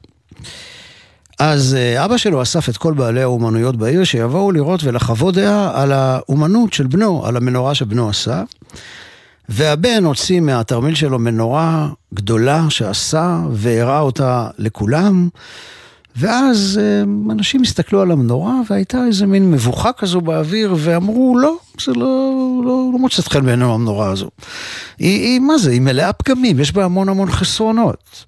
אז 1.39 1.75
אה, 1.75 2.05
אבא 2.05 2.17
שלו 2.17 2.41
אסף 2.41 2.69
את 2.69 2.77
כל 2.77 2.93
בעלי 2.93 3.21
האומנויות 3.21 3.75
בעיר 3.75 4.03
שיבואו 4.03 4.51
לראות 4.51 4.83
ולחוות 4.83 5.35
דעה 5.35 5.81
על 5.81 5.91
האומנות 5.91 6.73
של 6.73 6.87
בנו, 6.87 7.25
על 7.25 7.37
המנורה 7.37 7.75
שבנו 7.75 8.09
עשה. 8.09 8.43
והבן 9.49 10.03
הוציא 10.03 10.39
מהתרמיל 10.39 10.95
שלו 10.95 11.19
מנורה 11.19 11.89
גדולה 12.13 12.65
שעשה 12.69 13.39
והראה 13.51 13.99
אותה 13.99 14.47
לכולם. 14.57 15.29
ואז 16.15 16.79
אה, 16.81 17.03
אנשים 17.31 17.61
הסתכלו 17.61 18.01
על 18.01 18.11
המנורה 18.11 18.53
והייתה 18.69 19.05
איזה 19.07 19.25
מין 19.25 19.51
מבוכה 19.51 19.93
כזו 19.93 20.21
באוויר 20.21 20.75
ואמרו 20.77 21.37
לא, 21.37 21.55
זה 21.85 21.93
לא, 21.93 22.31
לא, 22.63 22.89
לא 22.93 22.99
מוצאת 22.99 23.27
חן 23.27 23.45
בעינינו 23.45 23.73
המנורה 23.73 24.09
הזו. 24.09 24.29
היא, 24.99 25.21
היא, 25.21 25.39
מה 25.39 25.57
זה, 25.57 25.71
היא 25.71 25.81
מלאה 25.81 26.13
פגמים, 26.13 26.59
יש 26.59 26.71
בה 26.71 26.85
המון 26.85 27.09
המון 27.09 27.31
חסרונות. 27.31 28.25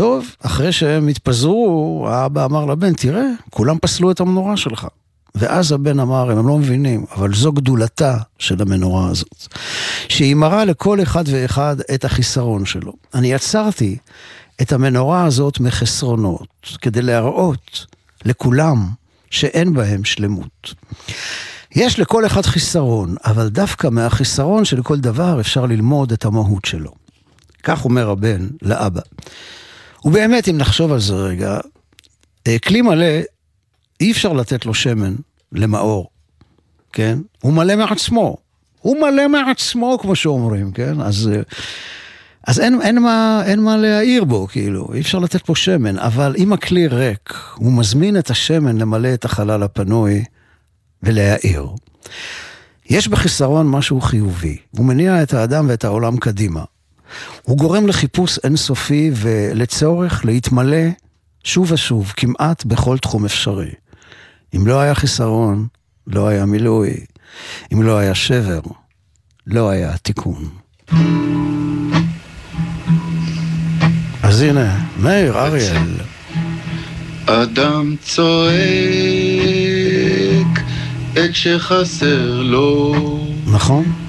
טוב, 0.00 0.26
אחרי 0.42 0.72
שהם 0.72 1.08
התפזרו, 1.08 2.06
האבא 2.10 2.44
אמר 2.44 2.66
לבן, 2.66 2.94
תראה, 2.94 3.26
כולם 3.50 3.78
פסלו 3.82 4.10
את 4.10 4.20
המנורה 4.20 4.56
שלך. 4.56 4.86
ואז 5.34 5.72
הבן 5.72 6.00
אמר, 6.00 6.30
הם 6.30 6.48
לא 6.48 6.58
מבינים, 6.58 7.04
אבל 7.16 7.34
זו 7.34 7.52
גדולתה 7.52 8.16
של 8.38 8.62
המנורה 8.62 9.08
הזאת. 9.08 9.46
שהיא 10.08 10.34
מראה 10.34 10.64
לכל 10.64 11.02
אחד 11.02 11.24
ואחד 11.26 11.76
את 11.94 12.04
החיסרון 12.04 12.64
שלו. 12.66 12.92
אני 13.14 13.32
יצרתי 13.32 13.96
את 14.62 14.72
המנורה 14.72 15.24
הזאת 15.24 15.60
מחסרונות, 15.60 16.48
כדי 16.80 17.02
להראות 17.02 17.86
לכולם 18.24 18.88
שאין 19.30 19.74
בהם 19.74 20.04
שלמות. 20.04 20.74
יש 21.74 21.98
לכל 21.98 22.26
אחד 22.26 22.46
חיסרון, 22.46 23.16
אבל 23.24 23.48
דווקא 23.48 23.88
מהחיסרון 23.88 24.64
של 24.64 24.82
כל 24.82 24.98
דבר 24.98 25.40
אפשר 25.40 25.66
ללמוד 25.66 26.12
את 26.12 26.24
המהות 26.24 26.64
שלו. 26.64 26.92
כך 27.62 27.84
אומר 27.84 28.10
הבן 28.10 28.48
לאבא. 28.62 29.00
ובאמת, 30.04 30.48
אם 30.48 30.58
נחשוב 30.58 30.92
על 30.92 31.00
זה 31.00 31.14
רגע, 31.14 31.58
אה, 32.46 32.58
כלי 32.58 32.82
מלא, 32.82 33.20
אי 34.00 34.12
אפשר 34.12 34.32
לתת 34.32 34.66
לו 34.66 34.74
שמן 34.74 35.14
למאור, 35.52 36.10
כן? 36.92 37.18
הוא 37.42 37.52
מלא 37.52 37.76
מעצמו. 37.76 38.36
הוא 38.80 38.96
מלא 39.00 39.28
מעצמו, 39.28 39.98
כמו 40.00 40.16
שאומרים, 40.16 40.72
כן? 40.72 41.00
אז, 41.00 41.30
אה, 41.32 41.40
אז 42.46 42.60
אין, 42.60 42.82
אין, 42.82 42.98
מה, 42.98 43.42
אין 43.46 43.60
מה 43.60 43.76
להעיר 43.76 44.24
בו, 44.24 44.46
כאילו, 44.46 44.88
אי 44.94 45.00
אפשר 45.00 45.18
לתת 45.18 45.42
פה 45.42 45.54
שמן. 45.54 45.98
אבל 45.98 46.34
אם 46.38 46.52
הכלי 46.52 46.86
ריק, 46.86 47.34
הוא 47.54 47.72
מזמין 47.72 48.18
את 48.18 48.30
השמן 48.30 48.78
למלא 48.78 49.14
את 49.14 49.24
החלל 49.24 49.62
הפנוי 49.62 50.24
ולהעיר. 51.02 51.68
יש 52.90 53.08
בחיסרון 53.08 53.70
משהו 53.70 54.00
חיובי, 54.00 54.56
הוא 54.70 54.86
מניע 54.86 55.22
את 55.22 55.34
האדם 55.34 55.66
ואת 55.68 55.84
העולם 55.84 56.16
קדימה. 56.16 56.64
הוא 57.42 57.56
גורם 57.58 57.86
לחיפוש 57.86 58.38
אינסופי 58.44 59.10
ולצורך 59.14 60.24
להתמלא 60.24 60.86
שוב 61.44 61.72
ושוב, 61.72 62.12
כמעט 62.16 62.64
בכל 62.64 62.98
תחום 62.98 63.24
אפשרי. 63.24 63.70
אם 64.56 64.66
לא 64.66 64.80
היה 64.80 64.94
חיסרון, 64.94 65.66
לא 66.06 66.28
היה 66.28 66.44
מילוי. 66.44 66.94
אם 67.72 67.82
לא 67.82 67.98
היה 67.98 68.14
שבר, 68.14 68.60
לא 69.46 69.70
היה 69.70 69.96
תיקון. 69.96 70.48
אז 74.22 74.40
הנה, 74.42 74.86
מאיר 74.96 75.38
אריאל. 75.38 75.94
אדם 77.26 77.96
צועק 78.02 78.40
את 81.12 81.34
שחסר 81.34 82.40
לו. 82.42 82.94
נכון. 83.46 83.99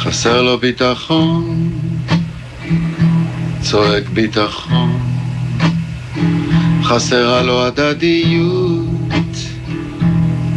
חסר 0.00 0.42
לו 0.42 0.58
ביטחון, 0.58 1.70
צועק 3.60 4.08
ביטחון, 4.08 5.00
חסרה 6.82 7.42
לו 7.42 7.66
הדדיות, 7.66 9.36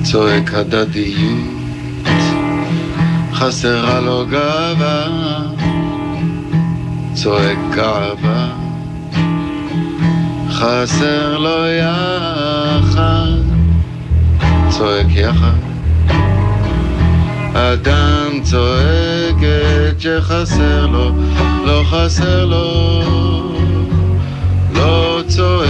צועק 0.03 0.53
הדדיות, 0.53 2.13
חסרה 3.33 3.99
לו 3.99 4.25
גאווה, 4.29 5.07
צועק 7.13 7.57
גאווה, 7.75 8.49
חסר 10.49 11.37
לו 11.37 11.67
יחד, 11.67 13.41
צועק 14.69 15.07
יחד. 15.09 15.72
אדם 17.55 18.39
צועקת 18.43 19.99
שחסר 19.99 20.85
לו, 20.85 21.11
לא 21.65 21.83
חסר 21.89 22.45
לו, 22.45 23.01
לא 24.73 25.21
צועק. 25.27 25.69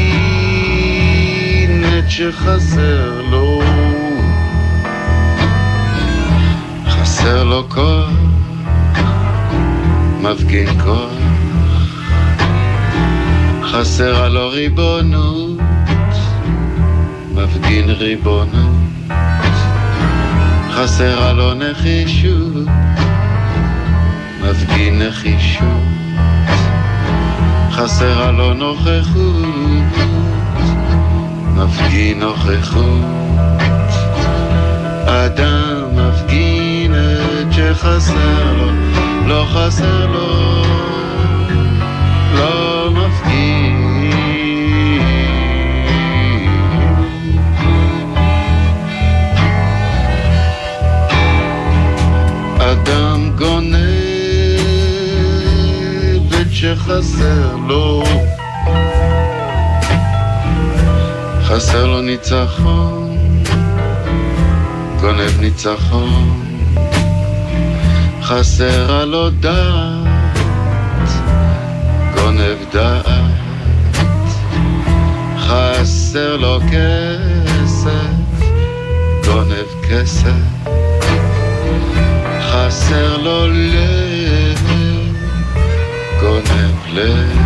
את 1.99 2.11
שחסר 2.11 3.21
לו, 3.31 3.61
חסר 6.87 7.43
לו 7.43 7.69
כוח, 7.69 8.09
מפגין 10.21 10.81
כוח. 10.83 11.18
חסרה 13.71 14.29
לו 14.29 14.49
ריבונות, 14.49 15.59
מפגין 17.35 17.89
ריבונות, 17.89 18.75
חסרה 20.71 21.33
לו 21.33 21.53
נחישות, 21.53 22.67
מפגין 24.41 25.01
נחישות, 25.01 25.65
חסרה 27.71 28.31
לו 28.31 28.53
נוכחות, 28.53 29.83
מפגין 31.55 32.19
נוכחות, 32.19 33.05
אדם 35.05 35.83
מפגין 35.95 36.93
את 36.95 37.53
שחסר 37.53 38.53
לו, 38.53 38.71
לא 39.27 39.45
חסר 39.53 40.07
לו 40.07 40.58
גונב 53.39 53.75
את 56.41 56.47
שחסר 56.51 57.55
לו. 57.67 58.03
חסר 61.49 61.85
לו 61.85 62.01
ניצחון, 62.01 63.17
גונב 65.01 65.39
ניצחון, 65.41 66.45
חסר 68.21 69.05
לו 69.05 69.29
דעת, 69.29 70.07
גונב 72.15 72.57
דעת, 72.71 73.05
חסר 75.37 76.37
לו 76.37 76.59
כסף, 76.59 77.91
גונב 79.25 79.67
כסף, 79.89 80.69
חסר 82.69 83.17
לו 83.17 83.47
לב, 83.47 84.71
גונב 86.21 86.93
לב. 86.93 87.37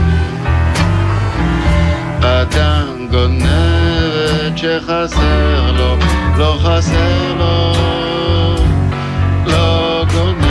אדם 2.21 3.07
גונב 3.11 4.55
שחסר 4.55 5.71
לו, 5.71 5.97
לא 6.37 6.59
חסר 6.63 7.33
לו, 7.39 7.73
לא 9.45 10.05
גונב. 10.13 10.43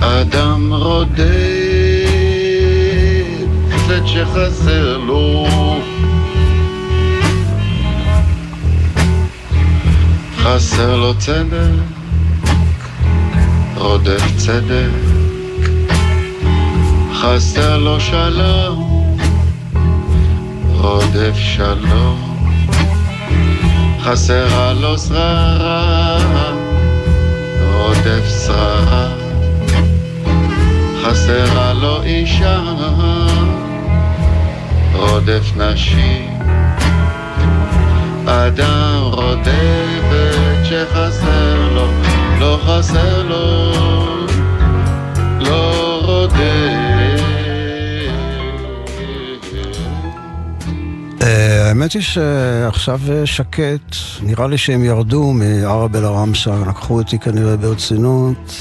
אדם 0.00 0.72
רודף 0.72 1.43
שחסר 4.14 4.96
לו. 4.96 5.46
חסר 10.36 10.96
לו 10.96 11.14
צדק, 11.18 11.56
רודף 13.76 14.22
צדק, 14.36 14.90
חסר 17.14 17.78
לו 17.78 18.00
שלום, 18.00 19.16
רודף 20.72 21.36
שלום, 21.36 22.48
חסרה 24.02 24.72
לו 24.72 24.98
שררה, 24.98 26.18
רודף 27.72 28.44
שררה, 28.46 29.08
חסרה 31.02 31.72
לו 31.72 32.02
אישה, 32.02 32.60
רודף 35.10 35.52
נשים. 35.56 36.38
אדם 38.26 39.02
רודף 39.02 40.04
את 40.10 40.64
שחסר 40.64 41.68
לו, 41.74 41.86
לא 42.40 42.58
חסר 42.64 43.22
לו, 43.22 43.72
לא 45.40 46.00
רודף. 46.04 46.84
אה, 51.22 51.68
האמת 51.68 51.92
היא 51.92 52.02
שעכשיו 52.02 53.00
אה, 53.08 53.26
שקט, 53.26 53.96
נראה 54.22 54.46
לי 54.46 54.58
שהם 54.58 54.84
ירדו 54.84 55.32
מערב 55.32 55.96
אל 55.96 56.04
ערמשה, 56.04 56.54
לקחו 56.68 56.98
אותי 56.98 57.18
כנראה 57.18 57.56
ברצינות, 57.56 58.52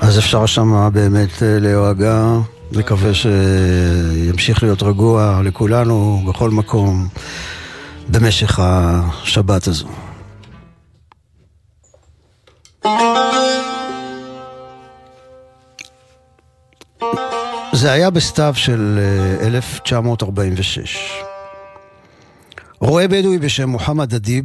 אז 0.00 0.18
אפשר 0.18 0.46
שם 0.46 0.88
באמת 0.92 1.42
אה, 1.42 1.58
להירגע, 1.60 2.38
נקווה 2.72 3.10
שימשיך 3.14 4.62
להיות 4.62 4.82
רגוע 4.82 5.40
לכולנו 5.44 6.22
בכל 6.28 6.50
מקום 6.50 7.08
במשך 8.08 8.60
השבת 8.62 9.66
הזו. 9.66 9.88
זה 17.72 17.92
היה 17.92 18.10
בסתיו 18.10 18.52
של 18.56 18.98
אה, 19.40 19.46
1946. 19.46 21.22
רועה 22.80 23.08
בדואי 23.08 23.38
בשם 23.38 23.68
מוחמד 23.68 24.14
אדיב 24.14 24.44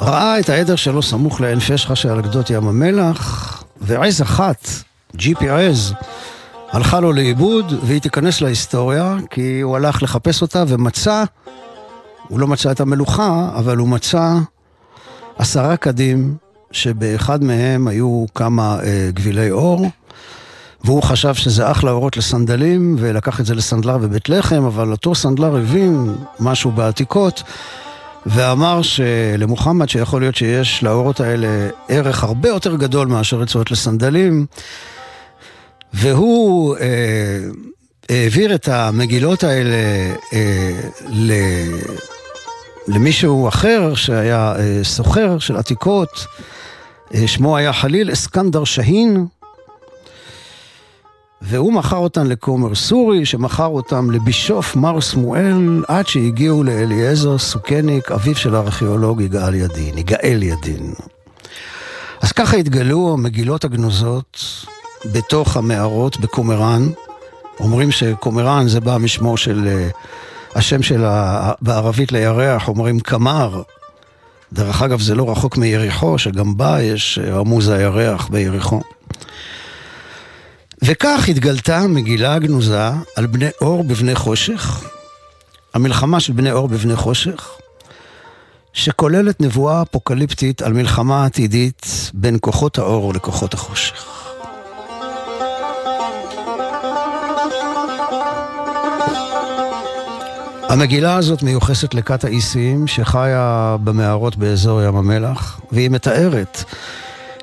ראה 0.00 0.40
את 0.40 0.48
העדר 0.48 0.76
שלו 0.76 1.02
סמוך 1.02 1.40
לעין 1.40 1.60
פשחה 1.60 1.96
שעל 1.96 2.20
גדות 2.20 2.50
ים 2.50 2.68
המלח, 2.68 3.64
ועז 3.80 4.22
אחת, 4.22 4.68
ג'יפי 5.16 5.48
עז, 5.48 5.94
הלכה 6.72 7.00
לו 7.00 7.12
לאיבוד, 7.12 7.72
והיא 7.82 8.00
תיכנס 8.00 8.40
להיסטוריה, 8.40 9.16
כי 9.30 9.60
הוא 9.60 9.76
הלך 9.76 10.02
לחפש 10.02 10.42
אותה 10.42 10.64
ומצא, 10.68 11.24
הוא 12.28 12.40
לא 12.40 12.46
מצא 12.46 12.70
את 12.70 12.80
המלוכה, 12.80 13.48
אבל 13.54 13.76
הוא 13.76 13.88
מצא 13.88 14.34
עשרה 15.38 15.76
קדים, 15.76 16.34
שבאחד 16.72 17.44
מהם 17.44 17.88
היו 17.88 18.24
כמה 18.34 18.78
אה, 18.82 19.10
גבילי 19.14 19.50
אור, 19.50 19.90
והוא 20.84 21.02
חשב 21.02 21.34
שזה 21.34 21.70
אחלה 21.70 21.90
אורות 21.90 22.16
לסנדלים, 22.16 22.96
ולקח 22.98 23.40
את 23.40 23.46
זה 23.46 23.54
לסנדלר 23.54 23.98
בבית 23.98 24.28
לחם, 24.28 24.64
אבל 24.64 24.92
אותו 24.92 25.14
סנדלר 25.14 25.56
הבין 25.56 26.14
משהו 26.40 26.70
בעתיקות, 26.70 27.42
ואמר 28.26 28.82
שלמוחמד 28.82 29.88
שיכול 29.88 30.20
להיות 30.20 30.34
שיש 30.34 30.82
לאורות 30.82 31.20
האלה 31.20 31.48
ערך 31.88 32.24
הרבה 32.24 32.48
יותר 32.48 32.76
גדול 32.76 33.08
מאשר 33.08 33.36
רצועות 33.36 33.70
לסנדלים, 33.70 34.46
והוא 35.94 36.76
אה, 36.76 37.40
העביר 38.08 38.54
את 38.54 38.68
המגילות 38.68 39.44
האלה 39.44 39.76
אה, 40.32 40.80
ל... 41.08 41.32
למישהו 42.88 43.48
אחר 43.48 43.94
שהיה 43.94 44.54
אה, 44.58 44.80
סוחר 44.82 45.38
של 45.38 45.56
עתיקות, 45.56 46.26
אה, 47.14 47.28
שמו 47.28 47.56
היה 47.56 47.72
חליל 47.72 48.12
אסקנדר 48.12 48.64
שהין, 48.64 49.26
והוא 51.42 51.72
מכר 51.72 51.96
אותן 51.96 52.26
לכומר 52.26 52.74
סורי, 52.74 53.26
שמכר 53.26 53.66
אותם 53.66 54.10
לבישוף 54.10 54.76
מר 54.76 55.00
שמואל, 55.00 55.84
עד 55.88 56.06
שהגיעו 56.06 56.64
לאליעזר 56.64 57.38
סוכניק, 57.38 58.12
אביו 58.12 58.34
של 58.34 58.54
הארכיאולוג 58.54 59.20
יגאל 59.20 59.54
ידין, 59.54 59.98
יגאל 59.98 60.42
ידין. 60.42 60.94
אז 62.20 62.32
ככה 62.32 62.56
התגלו 62.56 63.12
המגילות 63.12 63.64
הגנוזות 63.64 64.38
בתוך 65.04 65.56
המערות 65.56 66.20
בקומראן. 66.20 66.88
אומרים 67.60 67.90
שקומראן 67.90 68.68
זה 68.68 68.80
בא 68.80 68.96
משמו 68.98 69.36
של 69.36 69.68
אה, 69.68 69.88
השם 70.54 70.82
של. 70.82 71.04
בערבית 71.60 72.12
לירח, 72.12 72.68
אומרים 72.68 73.00
קמר. 73.00 73.62
דרך 74.52 74.82
אגב, 74.82 75.00
זה 75.00 75.14
לא 75.14 75.30
רחוק 75.30 75.56
מיריחו, 75.56 76.18
שגם 76.18 76.56
בה 76.56 76.82
יש 76.82 77.18
אה, 77.18 77.34
רמוז 77.34 77.68
הירח 77.68 78.28
ביריחו. 78.28 78.80
וכך 80.84 81.24
התגלתה 81.28 81.86
מגילה 81.86 82.38
גנוזה 82.38 82.90
על 83.16 83.26
בני 83.26 83.48
אור 83.60 83.84
בבני 83.84 84.14
חושך, 84.14 84.84
המלחמה 85.74 86.20
של 86.20 86.32
בני 86.32 86.52
אור 86.52 86.68
בבני 86.68 86.96
חושך, 86.96 87.50
שכוללת 88.72 89.40
נבואה 89.40 89.82
אפוקליפטית 89.82 90.62
על 90.62 90.72
מלחמה 90.72 91.24
עתידית 91.24 92.10
בין 92.14 92.38
כוחות 92.40 92.78
האור 92.78 93.14
לכוחות 93.14 93.54
החושך. 93.54 94.19
המגילה 100.70 101.16
הזאת 101.16 101.42
מיוחסת 101.42 101.94
לכת 101.94 102.24
האיסיים 102.24 102.86
שחיה 102.86 103.76
במערות 103.84 104.36
באזור 104.36 104.82
ים 104.82 104.96
המלח, 104.96 105.60
והיא 105.72 105.90
מתארת 105.90 106.64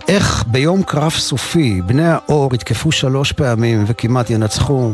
איך 0.07 0.43
ביום 0.47 0.83
קרב 0.83 1.11
סופי 1.11 1.81
בני 1.81 2.07
האור 2.07 2.55
יתקפו 2.55 2.91
שלוש 2.91 3.31
פעמים 3.31 3.83
וכמעט 3.87 4.29
ינצחו, 4.29 4.91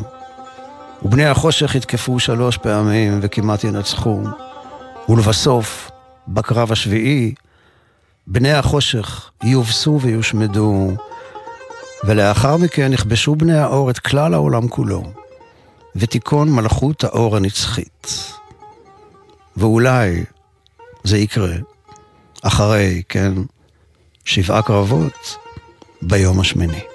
ובני 1.03 1.25
החושך 1.25 1.75
יתקפו 1.75 2.19
שלוש 2.19 2.57
פעמים 2.57 3.19
וכמעט 3.21 3.63
ינצחו, 3.63 4.21
ולבסוף, 5.09 5.91
בקרב 6.27 6.71
השביעי, 6.71 7.33
בני 8.27 8.53
החושך 8.53 9.29
יובסו 9.43 9.99
ויושמדו, 10.01 10.91
ולאחר 12.03 12.57
מכן 12.57 12.93
יכבשו 12.93 13.35
בני 13.35 13.57
האור 13.57 13.89
את 13.89 13.99
כלל 13.99 14.33
העולם 14.33 14.67
כולו, 14.67 15.03
ותיכון 15.95 16.51
מלכות 16.51 17.03
האור 17.03 17.37
הנצחית. 17.37 18.07
ואולי 19.57 20.23
זה 21.03 21.17
יקרה 21.17 21.55
אחרי, 22.43 23.03
כן, 23.09 23.33
שבעה 24.25 24.61
קרבות 24.61 25.37
ביום 26.01 26.39
השמיני. 26.39 26.92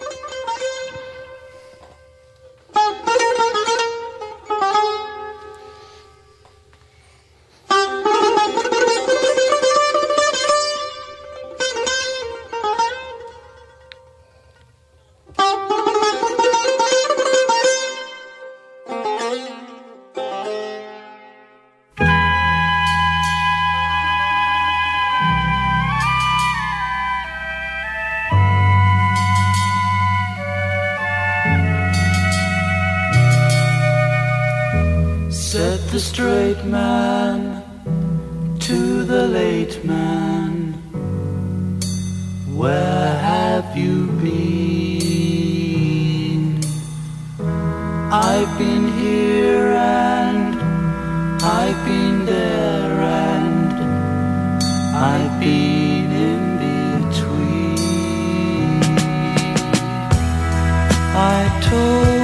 told. 61.61 62.17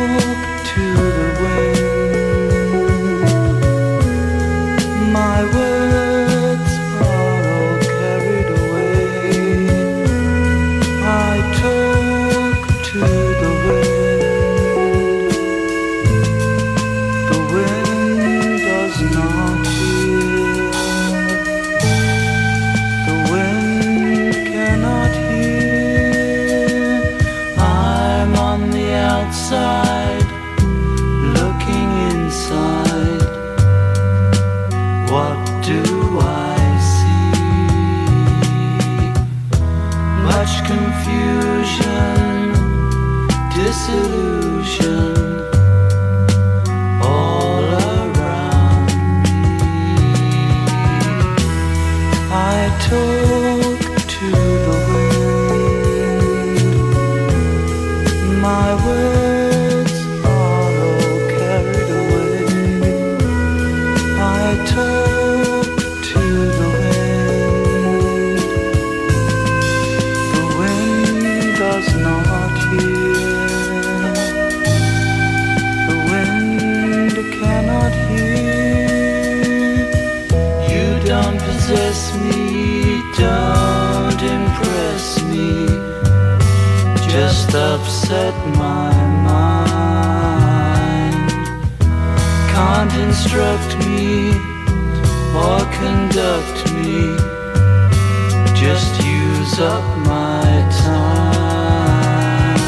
Up 99.60 99.84
my 99.98 100.68
time. 100.82 102.58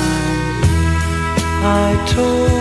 I 1.63 2.05
talk 2.07 2.56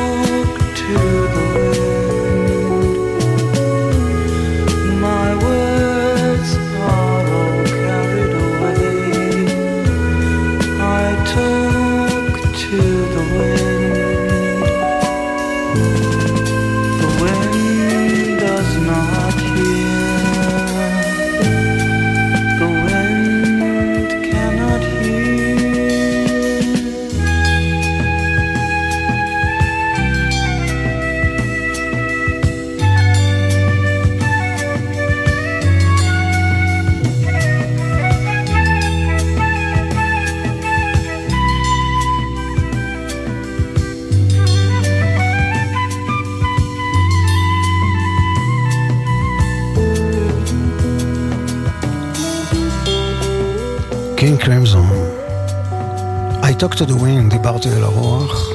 talk 56.75 56.77
to 56.77 56.91
the 56.91 56.93
wind, 56.93 57.29
דיברתי 57.29 57.69
אל 57.69 57.83
הרוח. 57.83 58.49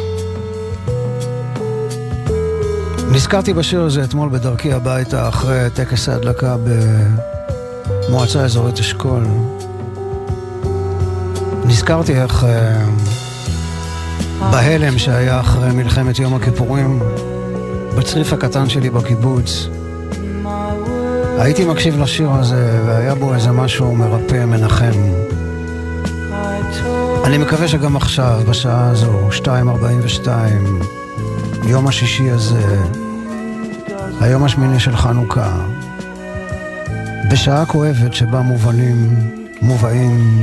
נזכרתי 3.10 3.52
בשיר 3.54 3.82
הזה 3.82 4.04
אתמול 4.04 4.28
בדרכי 4.28 4.72
הביתה 4.72 5.28
אחרי 5.28 5.70
טקס 5.74 6.08
ההדלקה 6.08 6.56
במועצה 8.08 8.44
אזורית 8.44 8.78
אשכול. 8.78 9.24
נזכרתי 11.64 12.20
איך 12.20 12.44
אה, 12.44 12.84
בהלם 14.50 14.98
שהיה 14.98 15.40
אחרי 15.40 15.72
מלחמת 15.72 16.18
יום 16.18 16.34
הכיפורים, 16.34 17.02
בצריף 17.98 18.32
הקטן 18.32 18.68
שלי 18.68 18.90
בקיבוץ, 18.90 19.68
הייתי 21.38 21.64
מקשיב 21.64 22.00
לשיר 22.00 22.30
הזה 22.30 22.82
והיה 22.86 23.14
בו 23.14 23.34
איזה 23.34 23.52
משהו 23.52 23.94
מרפא, 23.96 24.44
מנחם. 24.44 24.92
אני 27.31 27.39
מקווה 27.39 27.68
שגם 27.68 27.97
עכשיו, 27.97 28.41
בשעה 28.49 28.91
הזו, 28.91 29.28
2.42, 29.31 30.28
יום 31.68 31.87
השישי 31.87 32.31
הזה, 32.31 32.78
היום 34.20 34.45
השמיני 34.45 34.81
של 34.81 34.97
חנוכה, 34.97 35.66
בשעה 37.31 37.66
כואבת 37.66 38.14
שבה 38.14 38.41
מובנים, 38.41 39.31
מובאים 39.62 40.43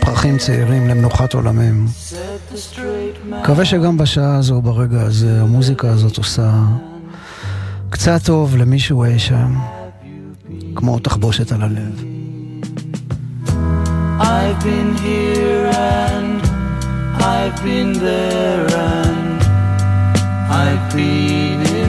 פרחים 0.00 0.38
צעירים 0.38 0.88
למנוחת 0.88 1.34
עולמים. 1.34 1.86
מקווה 3.26 3.64
שגם 3.64 3.96
בשעה 3.96 4.36
הזו, 4.36 4.62
ברגע 4.62 5.00
הזה, 5.00 5.40
המוזיקה 5.40 5.90
הזאת 5.90 6.16
עושה 6.18 6.52
קצת 7.90 8.20
טוב 8.24 8.56
למישהו 8.56 9.04
אי 9.04 9.18
שם, 9.18 9.54
כמו 10.74 10.98
תחבושת 10.98 11.52
על 11.52 11.62
הלב. 11.62 12.11
I've 14.44 14.62
been 14.64 14.96
here 14.96 15.70
and 15.72 16.42
I've 17.22 17.62
been 17.62 17.92
there 17.92 18.66
and 18.74 19.42
I've 20.50 20.92
been 20.92 21.81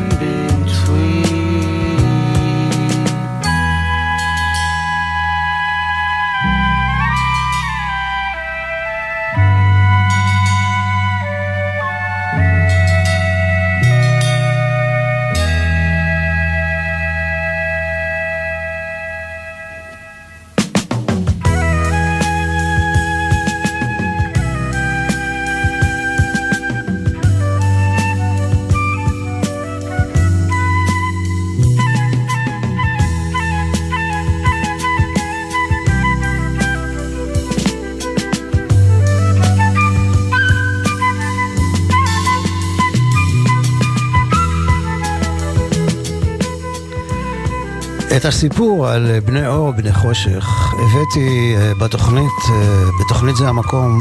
את 48.24 48.28
הסיפור 48.28 48.88
על 48.88 49.20
בני 49.26 49.48
אור, 49.48 49.72
בני 49.72 49.94
חושך, 49.94 50.74
הבאתי 50.74 51.56
אה, 51.58 51.74
בתוכנית, 51.76 52.32
אה, 52.50 52.86
בתוכנית 53.00 53.36
זה 53.36 53.50
המקום, 53.50 54.00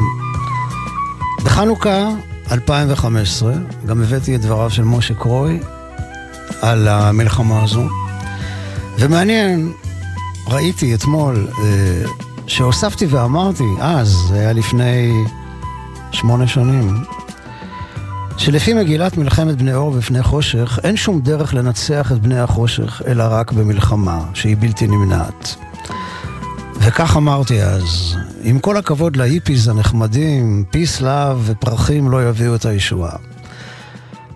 בחנוכה 1.44 2.08
2015, 2.52 3.52
גם 3.86 4.02
הבאתי 4.02 4.36
את 4.36 4.40
דבריו 4.40 4.70
של 4.70 4.84
משה 4.84 5.14
קרוי 5.14 5.60
על 6.60 6.88
המלחמה 6.88 7.62
הזו. 7.62 7.82
ומעניין, 8.98 9.72
ראיתי 10.46 10.94
אתמול 10.94 11.48
אה, 11.58 12.02
שהוספתי 12.46 13.06
ואמרתי, 13.06 13.64
אז, 13.80 14.08
זה 14.08 14.34
היה 14.34 14.52
לפני 14.52 15.24
שמונה 16.12 16.46
שנים, 16.46 17.04
שלפי 18.42 18.74
מגילת 18.74 19.16
מלחמת 19.16 19.56
בני 19.56 19.74
אור 19.74 19.88
ובני 19.88 20.22
חושך, 20.22 20.78
אין 20.84 20.96
שום 20.96 21.20
דרך 21.20 21.54
לנצח 21.54 22.12
את 22.12 22.18
בני 22.18 22.38
החושך, 22.40 23.02
אלא 23.06 23.24
רק 23.30 23.52
במלחמה, 23.52 24.24
שהיא 24.34 24.56
בלתי 24.60 24.86
נמנעת. 24.86 25.54
וכך 26.80 27.16
אמרתי 27.16 27.62
אז, 27.62 28.16
עם 28.42 28.58
כל 28.58 28.76
הכבוד 28.76 29.16
להיפיז 29.16 29.68
הנחמדים, 29.68 30.64
פיס 30.70 31.00
לאב 31.00 31.42
ופרחים 31.44 32.10
לא 32.10 32.28
יביאו 32.28 32.54
את 32.54 32.66
הישועה. 32.66 33.16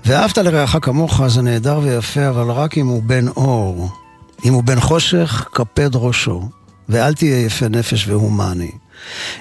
ואהבת 0.04 0.38
לרעך 0.38 0.76
כמוך 0.82 1.26
זה 1.26 1.42
נהדר 1.42 1.80
ויפה, 1.82 2.28
אבל 2.28 2.50
רק 2.50 2.78
אם 2.78 2.86
הוא 2.86 3.02
בן 3.02 3.28
אור. 3.28 3.88
אם 4.44 4.52
הוא 4.52 4.62
בן 4.62 4.80
חושך, 4.80 5.48
קפד 5.52 5.96
ראשו, 5.96 6.48
ואל 6.88 7.14
תהיה 7.14 7.40
יפה 7.40 7.68
נפש 7.68 8.08
והומני. 8.08 8.70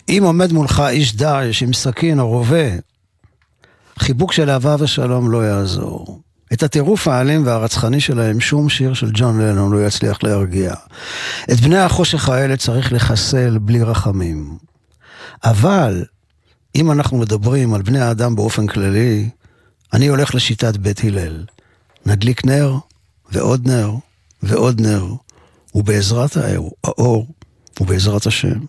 אם 0.10 0.22
עומד 0.26 0.54
מולך 0.54 0.84
איש 0.90 1.16
דאעש 1.16 1.64
עם 1.64 1.74
סכין 1.74 2.20
או 2.20 2.28
רובה, 2.28 2.68
חיבוק 4.00 4.34
של 4.34 4.50
אהבה 4.50 4.76
ושלום 4.80 5.32
לא 5.32 5.46
יעזור. 5.46 6.22
את 6.54 6.64
הטירוף 6.64 7.08
האלים 7.08 7.46
והרצחני 7.46 8.02
שלהם 8.02 8.40
שום 8.40 8.70
שיר 8.70 8.94
של 8.94 9.12
ג'ון 9.14 9.42
לנון 9.42 9.74
לא 9.74 9.86
יצליח 9.86 10.24
להרגיע. 10.24 10.74
את 11.52 11.60
בני 11.60 11.78
החושך 11.78 12.30
האלה 12.30 12.58
צריך 12.58 12.94
לחסל 12.94 13.58
בלי 13.58 13.84
רחמים. 13.84 14.58
אבל 15.44 16.06
אם 16.76 16.92
אנחנו 16.92 17.18
מדברים 17.18 17.74
על 17.74 17.82
בני 17.82 18.00
האדם 18.00 18.36
באופן 18.36 18.68
כללי, 18.68 19.30
אני 19.94 20.08
הולך 20.08 20.36
לשיטת 20.36 20.78
בית 20.78 21.04
הלל. 21.04 21.46
נדליק 22.06 22.46
נר 22.46 22.78
ועוד 23.32 23.68
נר 23.68 23.92
ועוד 24.44 24.82
נר, 24.82 25.06
ובעזרת 25.76 26.38
האור 26.84 27.28
ובעזרת 27.82 28.26
השם, 28.26 28.60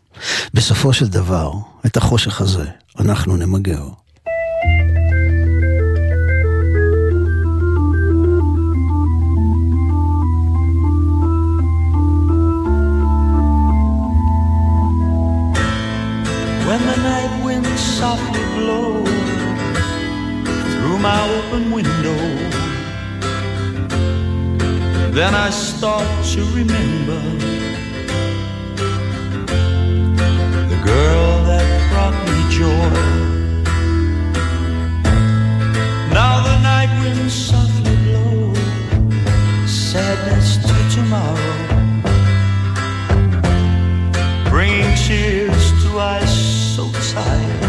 בסופו 0.55 0.93
של 0.93 1.07
דבר, 1.07 1.53
את 1.87 1.97
החושך 1.97 2.41
הזה 2.41 2.65
אנחנו 2.99 3.37
נמגר. 3.37 3.89
Open 21.57 21.71
window, 21.71 22.17
then 25.11 25.35
I 25.35 25.51
start 25.51 26.07
to 26.33 26.41
remember 26.55 27.21
the 30.69 30.81
girl 30.85 31.45
that 31.45 31.67
brought 31.91 32.17
me 32.27 32.39
joy. 32.51 32.91
Now 36.13 36.43
the 36.47 36.57
night 36.63 36.91
winds 37.03 37.35
softly 37.35 37.97
blow, 38.05 38.55
sadness 39.67 40.59
to 40.59 40.77
tomorrow, 40.95 41.55
bringing 44.51 44.95
tears 44.97 45.73
to 45.83 45.99
eyes 45.99 46.75
so 46.77 46.91
tired. 47.13 47.66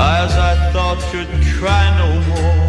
Eyes 0.00 0.32
I 0.36 0.54
thought 0.72 1.00
could 1.10 1.26
cry 1.58 1.84
no 1.98 2.08
more. 2.30 2.68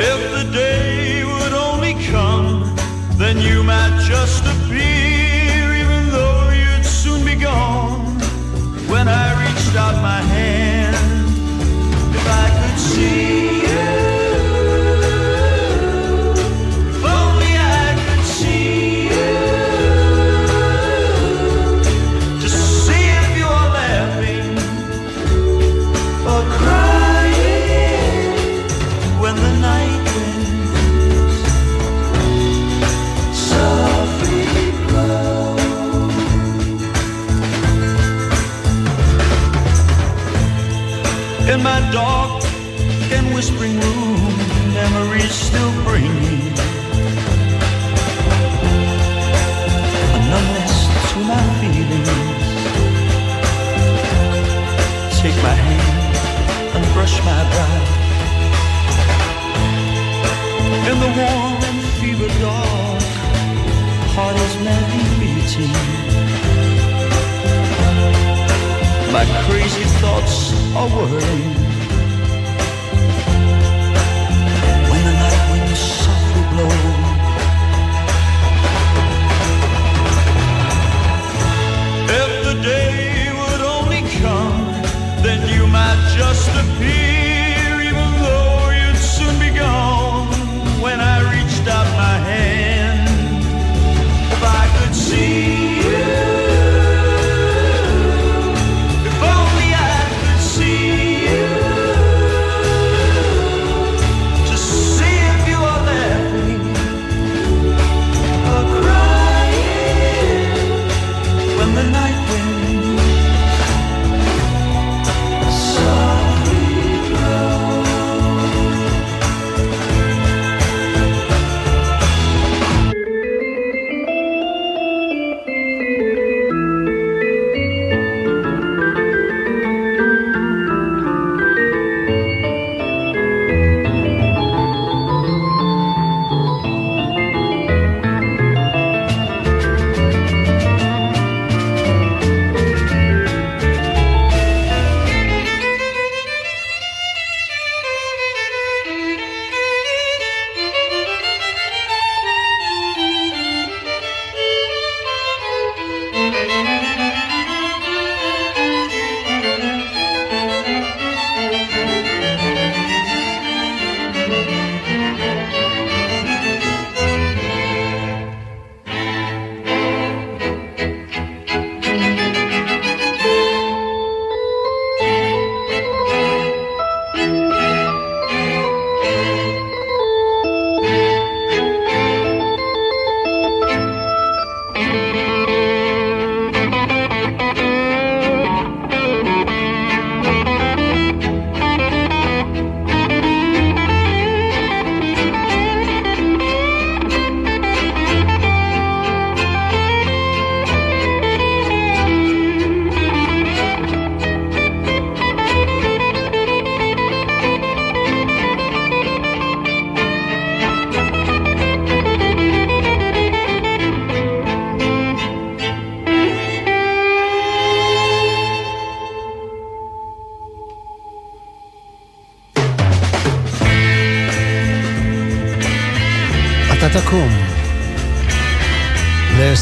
If 0.00 0.20
the 0.32 0.50
day 0.50 1.22
would 1.22 1.52
only 1.52 1.92
come, 2.06 2.74
then 3.18 3.36
you 3.36 3.62
might 3.62 4.00
just 4.08 4.42
appear, 4.42 5.74
even 5.82 6.08
though 6.12 6.48
you'd 6.48 6.86
soon 6.86 7.26
be 7.26 7.34
gone. 7.34 8.06
When 8.88 9.06
I 9.06 9.26
reached 9.44 9.76
out 9.76 9.96
my 10.00 10.22
hand, 10.22 10.96
if 12.16 12.26
I 12.26 12.46
could 12.58 12.78
see 12.80 13.43
my 57.24 57.42
brow. 57.52 57.80
In 60.90 60.96
the 61.04 61.10
warm 61.20 61.60
and 61.68 61.80
fever 61.98 62.30
dark, 62.44 63.02
heart 64.14 64.36
is 64.46 64.54
madly 64.66 65.06
beating. 65.20 65.76
My 69.16 69.24
crazy 69.46 69.86
thoughts 70.00 70.36
are 70.78 70.88
whirling. 70.94 71.54
When 74.90 75.02
the 75.08 75.14
night 75.22 75.42
winds 75.50 75.82
softly 76.02 76.44
blow. 76.52 76.74
If 82.22 82.30
the 82.48 82.56
day 82.62 83.32
would 83.38 83.62
only 83.76 84.02
come, 84.20 84.64
then 85.22 85.40
you 85.48 85.66
might 85.68 86.00
just 86.18 86.50
appear, 86.62 87.13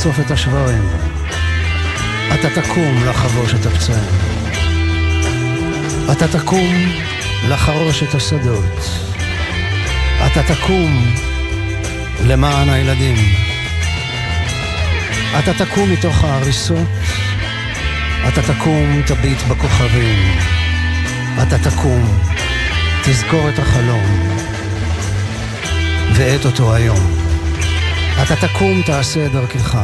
לאסוף 0.02 0.20
את 0.20 0.30
השברים. 0.30 0.88
אתה 2.34 2.62
תקום 2.62 3.04
לחבוש 3.08 3.54
את 3.54 3.66
הפצעים. 3.66 4.10
אתה 6.12 6.28
תקום 6.28 6.74
לחרוש 7.48 8.02
את 8.02 8.14
השדות. 8.14 8.90
אתה 10.26 10.54
תקום 10.54 11.14
למען 12.24 12.68
הילדים. 12.68 13.16
אתה 15.38 15.64
תקום 15.64 15.90
מתוך 15.92 16.24
ההריסות. 16.24 16.88
אתה 18.28 18.42
תקום, 18.42 19.02
תביט 19.06 19.42
בכוכבים. 19.42 20.38
אתה 21.42 21.70
תקום, 21.70 22.18
תזכור 23.04 23.48
את 23.48 23.58
החלום. 23.58 24.36
ואת 26.14 26.44
אותו 26.46 26.74
היום. 26.74 27.21
אתה 28.22 28.48
תקום, 28.48 28.82
תעשה 28.82 29.26
את 29.26 29.32
דרכך. 29.32 29.78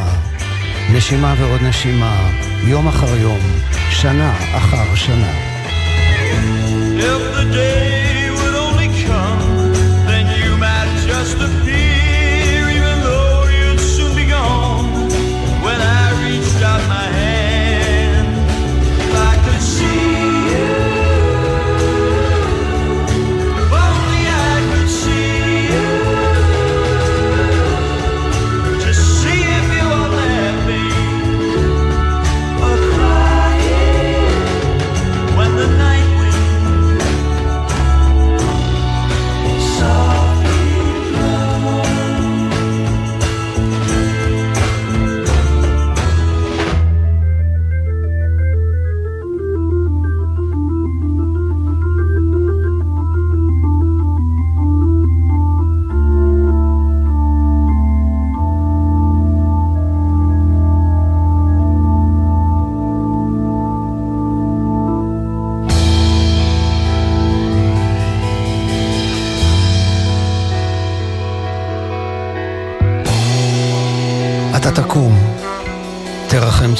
נשימה 0.93 1.35
ועוד 1.37 1.61
נשימה, 1.61 2.29
יום 2.63 2.87
אחר 2.87 3.15
יום, 3.15 3.39
שנה 3.89 4.37
אחר 4.57 4.95
שנה. 4.95 5.31
The 6.99 7.43
day 7.53 7.88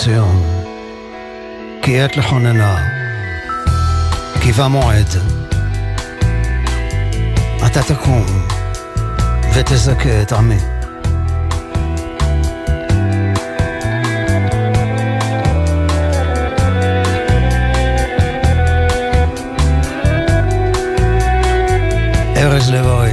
ציון, 0.04 0.43
כי 1.82 2.02
עת 2.02 2.18
לכוננה, 2.18 2.78
כי 4.41 4.52
בא 4.52 4.68
מועד. 4.68 5.08
אתה 7.66 7.84
תקום 7.84 8.26
ותזכה 9.56 10.22
את 10.22 10.32
עמי. 10.32 10.58
ארז 22.38 22.72
לבוי 22.72 23.09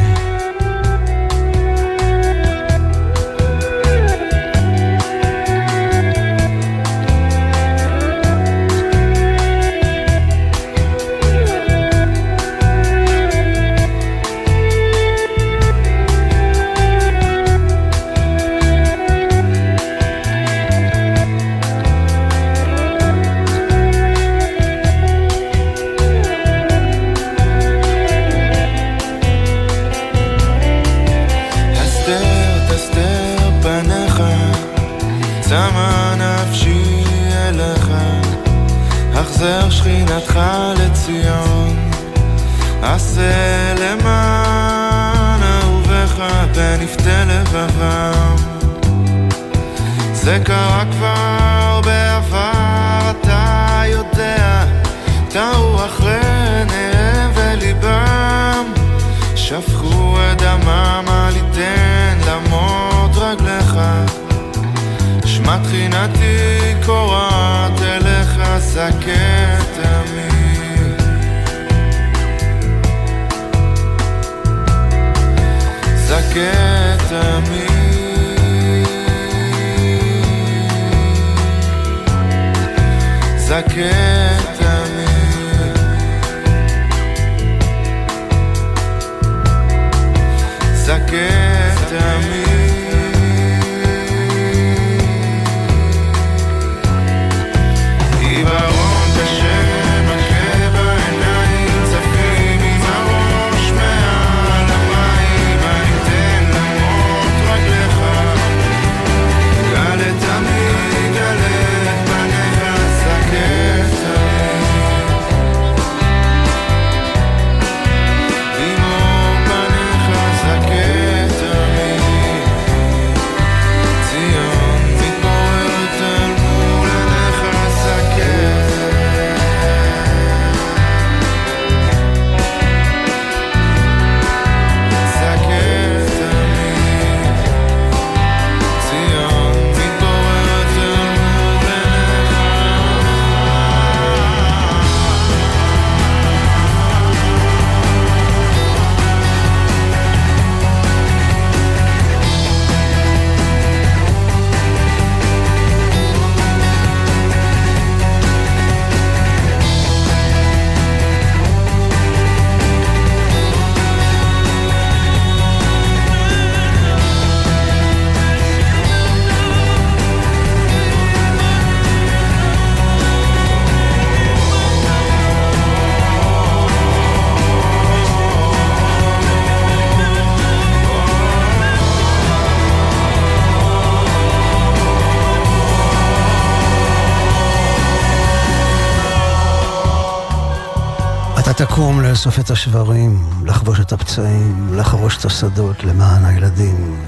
לאסוף 192.17 192.39
את 192.39 192.51
השברים, 192.51 193.31
לחבוש 193.45 193.81
את 193.81 193.93
הפצעים, 193.93 194.75
לחרוש 194.75 195.17
את 195.17 195.25
השדות 195.25 195.85
למען 195.85 196.25
הילדים. 196.25 197.01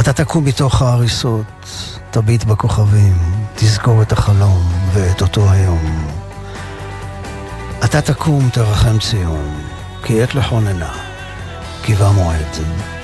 אתה 0.00 0.12
תקום 0.12 0.44
מתוך 0.44 0.82
ההריסות, 0.82 1.46
תביט 2.10 2.44
בכוכבים, 2.44 3.18
תזכור 3.54 4.02
את 4.02 4.12
החלום 4.12 4.72
ואת 4.92 5.22
אותו 5.22 5.50
היום. 5.50 6.08
אתה 7.84 8.00
תקום 8.00 8.48
תרחם 8.52 8.98
ציון, 8.98 9.54
כי 10.02 10.22
עת 10.22 10.34
לכוננה, 10.34 10.92
כי 11.82 11.94
בא 11.94 12.10
מועד. 12.10 12.99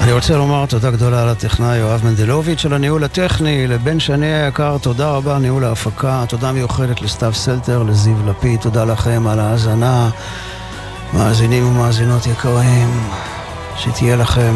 אני 0.00 0.12
רוצה 0.12 0.36
לומר 0.36 0.66
תודה 0.66 0.90
גדולה 0.90 1.26
לטכנאי 1.26 1.76
יואב 1.76 2.00
מנדלוביץ' 2.04 2.64
על 2.64 2.72
הניהול 2.72 3.04
הטכני, 3.04 3.66
לבן 3.66 4.00
שני 4.00 4.26
היקר, 4.26 4.78
תודה 4.78 5.10
רבה 5.10 5.38
ניהול 5.38 5.64
ההפקה, 5.64 6.24
תודה 6.28 6.52
מיוחדת 6.52 7.02
לסתיו 7.02 7.34
סלטר, 7.34 7.82
לזיו 7.82 8.26
לפיד, 8.26 8.60
תודה 8.60 8.84
לכם 8.84 9.26
על 9.26 9.40
ההאזנה, 9.40 10.10
מאזינים 11.12 11.66
ומאזינות 11.66 12.26
יקרים, 12.26 13.08
שתהיה 13.76 14.16
לכם 14.16 14.54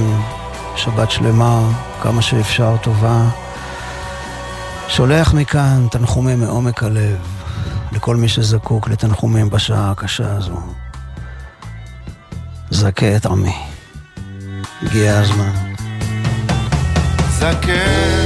שבת 0.76 1.10
שלמה, 1.10 1.72
כמה 2.02 2.22
שאפשר 2.22 2.76
טובה. 2.82 3.22
שולח 4.88 5.34
מכאן 5.34 5.86
תנחומים 5.90 6.40
מעומק 6.40 6.82
הלב 6.82 7.18
לכל 7.92 8.16
מי 8.16 8.28
שזקוק 8.28 8.88
לתנחומים 8.88 9.50
בשעה 9.50 9.90
הקשה 9.90 10.36
הזו. 10.36 10.60
זכה 12.70 13.16
את 13.16 13.26
עמי. 13.26 13.73
הגיע 14.86 15.18
הזמן. 15.18 15.50
זכה 17.38 18.23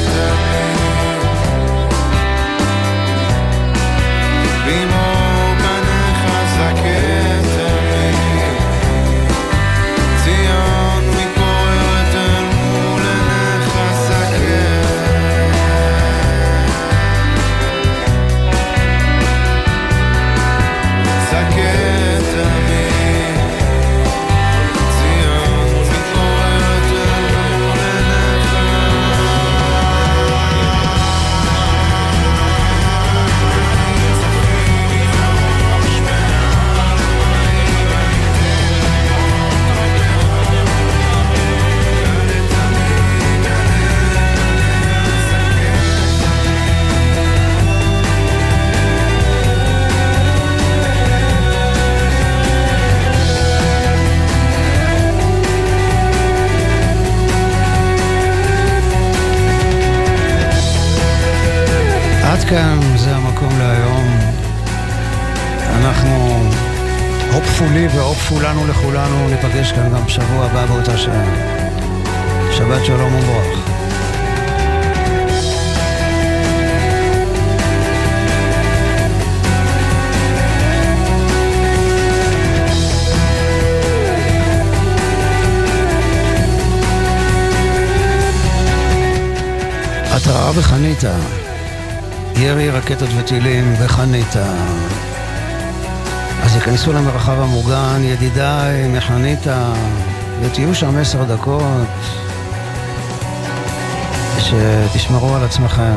בחניתה. 94.28 94.52
אז 96.42 96.54
ייכנסו 96.54 96.92
למרחב 96.92 97.40
המוגן, 97.40 98.00
ידידיי 98.02 98.88
מחניתה, 98.88 99.72
ותהיו 100.40 100.74
שם 100.74 100.96
עשר 100.96 101.24
דקות, 101.24 101.88
שתשמרו 104.38 105.36
על 105.36 105.44
עצמכם. 105.44 105.96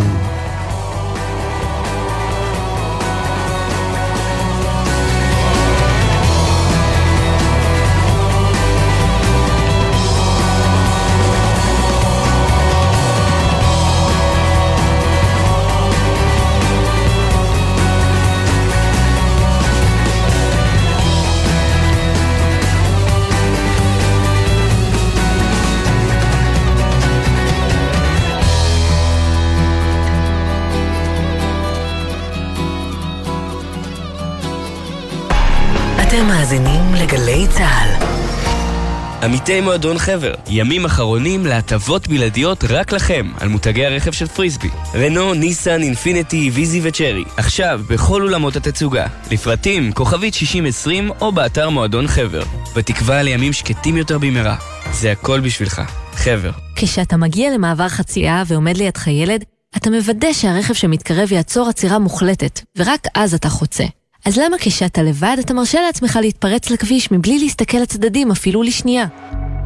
עמיתי 39.23 39.61
מועדון 39.61 39.97
חבר, 39.97 40.33
ימים 40.47 40.85
אחרונים 40.85 41.45
להטבות 41.45 42.07
בלעדיות 42.07 42.63
רק 42.69 42.93
לכם 42.93 43.31
על 43.39 43.49
מותגי 43.49 43.85
הרכב 43.85 44.11
של 44.11 44.27
פריסבי. 44.27 44.69
רנו, 44.95 45.33
ניסן, 45.33 45.81
אינפיניטי, 45.81 46.49
ויזי 46.53 46.81
וצ'רי. 46.83 47.23
עכשיו 47.37 47.81
בכל 47.89 48.21
אולמות 48.21 48.55
התצוגה. 48.55 49.07
לפרטים, 49.31 49.91
כוכבית 49.91 50.33
6020 50.33 51.11
או 51.21 51.31
באתר 51.31 51.69
מועדון 51.69 52.07
חבר. 52.07 52.43
בתקווה 52.75 53.23
לימים 53.23 53.53
שקטים 53.53 53.97
יותר 53.97 54.17
במהרה. 54.17 54.55
זה 54.91 55.11
הכל 55.11 55.39
בשבילך. 55.39 55.81
חבר. 56.13 56.51
כשאתה 56.75 57.17
מגיע 57.17 57.51
למעבר 57.53 57.89
חצייה 57.89 58.43
ועומד 58.47 58.77
לידך 58.77 59.07
ילד, 59.07 59.43
אתה 59.77 59.89
מוודא 59.89 60.33
שהרכב 60.33 60.73
שמתקרב 60.73 61.31
יעצור 61.31 61.69
עצירה 61.69 61.99
מוחלטת, 61.99 62.61
ורק 62.77 63.07
אז 63.15 63.33
אתה 63.33 63.49
חוצה. 63.49 63.83
אז 64.25 64.37
למה 64.37 64.57
כשאתה 64.59 65.01
לבד 65.01 65.37
אתה 65.39 65.53
מרשה 65.53 65.81
לעצמך 65.81 66.19
להתפרץ 66.21 66.69
לכביש 66.69 67.11
מבלי 67.11 67.39
להסתכל 67.39 67.77
לצדדים 67.77 68.31
אפילו 68.31 68.63
לשנייה? 68.63 69.05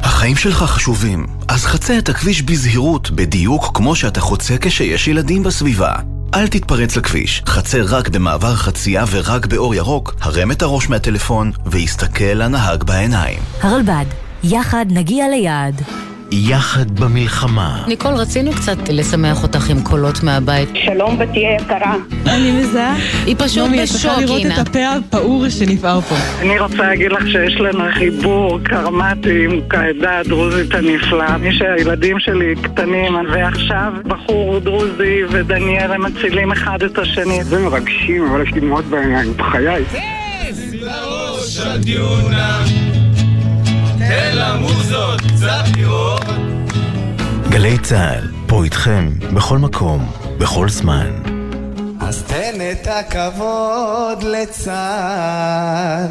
החיים 0.00 0.36
שלך 0.36 0.56
חשובים, 0.56 1.26
אז 1.48 1.64
חצה 1.64 1.98
את 1.98 2.08
הכביש 2.08 2.42
בזהירות, 2.42 3.10
בדיוק 3.10 3.70
כמו 3.74 3.96
שאתה 3.96 4.20
חוצה 4.20 4.54
כשיש 4.60 5.08
ילדים 5.08 5.42
בסביבה. 5.42 5.92
אל 6.34 6.48
תתפרץ 6.48 6.96
לכביש, 6.96 7.42
חצה 7.46 7.78
רק 7.82 8.08
במעבר 8.08 8.54
חצייה 8.54 9.04
ורק 9.10 9.46
באור 9.46 9.74
ירוק, 9.74 10.14
הרם 10.20 10.52
את 10.52 10.62
הראש 10.62 10.88
מהטלפון 10.88 11.52
והסתכל 11.66 12.24
לנהג 12.24 12.84
בעיניים. 12.84 13.38
הרלב"ד, 13.60 14.06
יחד 14.44 14.86
נגיע 14.88 15.28
ליעד. 15.28 15.82
יחד 16.32 17.00
במלחמה. 17.00 17.84
ניקול, 17.88 18.14
רצינו 18.14 18.52
קצת 18.52 18.88
לשמח 18.88 19.42
אותך 19.42 19.70
עם 19.70 19.82
קולות 19.82 20.22
מהבית. 20.22 20.68
שלום 20.84 21.18
בתי 21.18 21.38
יקרה. 21.38 21.94
אני 22.26 22.52
מזהה. 22.60 22.96
היא 23.26 23.36
פשוט 23.38 23.70
בשוק, 23.70 23.72
אינה. 23.72 23.82
את 23.82 23.88
צריכה 23.88 24.20
לראות 24.20 24.42
את 24.46 24.68
הפה 24.68 24.88
הפעור 24.88 25.48
שנפער 25.48 26.00
פה. 26.00 26.14
אני 26.40 26.58
רוצה 26.58 26.76
להגיד 26.76 27.12
לך 27.12 27.28
שיש 27.28 27.54
לנו 27.54 27.84
חיבור 27.94 28.60
קרמטי 28.62 29.44
עם 29.44 29.60
העדה 29.70 30.18
הדרוזית 30.18 30.74
הנפלאה. 30.74 31.38
מי 31.38 31.54
שהילדים 31.54 32.20
שלי 32.20 32.54
קטנים, 32.62 33.14
ועכשיו 33.32 33.92
בחור 34.04 34.58
דרוזי 34.58 35.20
ודניאל 35.30 35.92
הם 35.92 36.02
מצילים 36.02 36.52
אחד 36.52 36.82
את 36.82 36.98
השני. 36.98 37.44
זה 37.44 37.58
מרגשים, 37.58 38.26
אבל 38.30 38.42
יש 38.42 38.52
לי 38.52 38.60
דמעות 38.60 38.84
בעיניים, 38.84 39.32
בחיי. 39.36 39.84
לראש 40.82 41.58
הדיונה 41.58 42.64
תן 44.08 44.36
למוזות 44.36 45.20
קצת 45.20 45.64
לראות. 45.76 46.24
גלי 47.48 47.78
צה"ל, 47.78 48.28
פה 48.46 48.64
איתכם, 48.64 49.08
בכל 49.34 49.58
מקום, 49.58 50.12
בכל 50.38 50.68
זמן. 50.68 51.10
אז 52.00 52.22
תן 52.22 52.54
את 52.72 52.86
הכבוד 52.86 54.22
לצה"ל. 54.22 56.06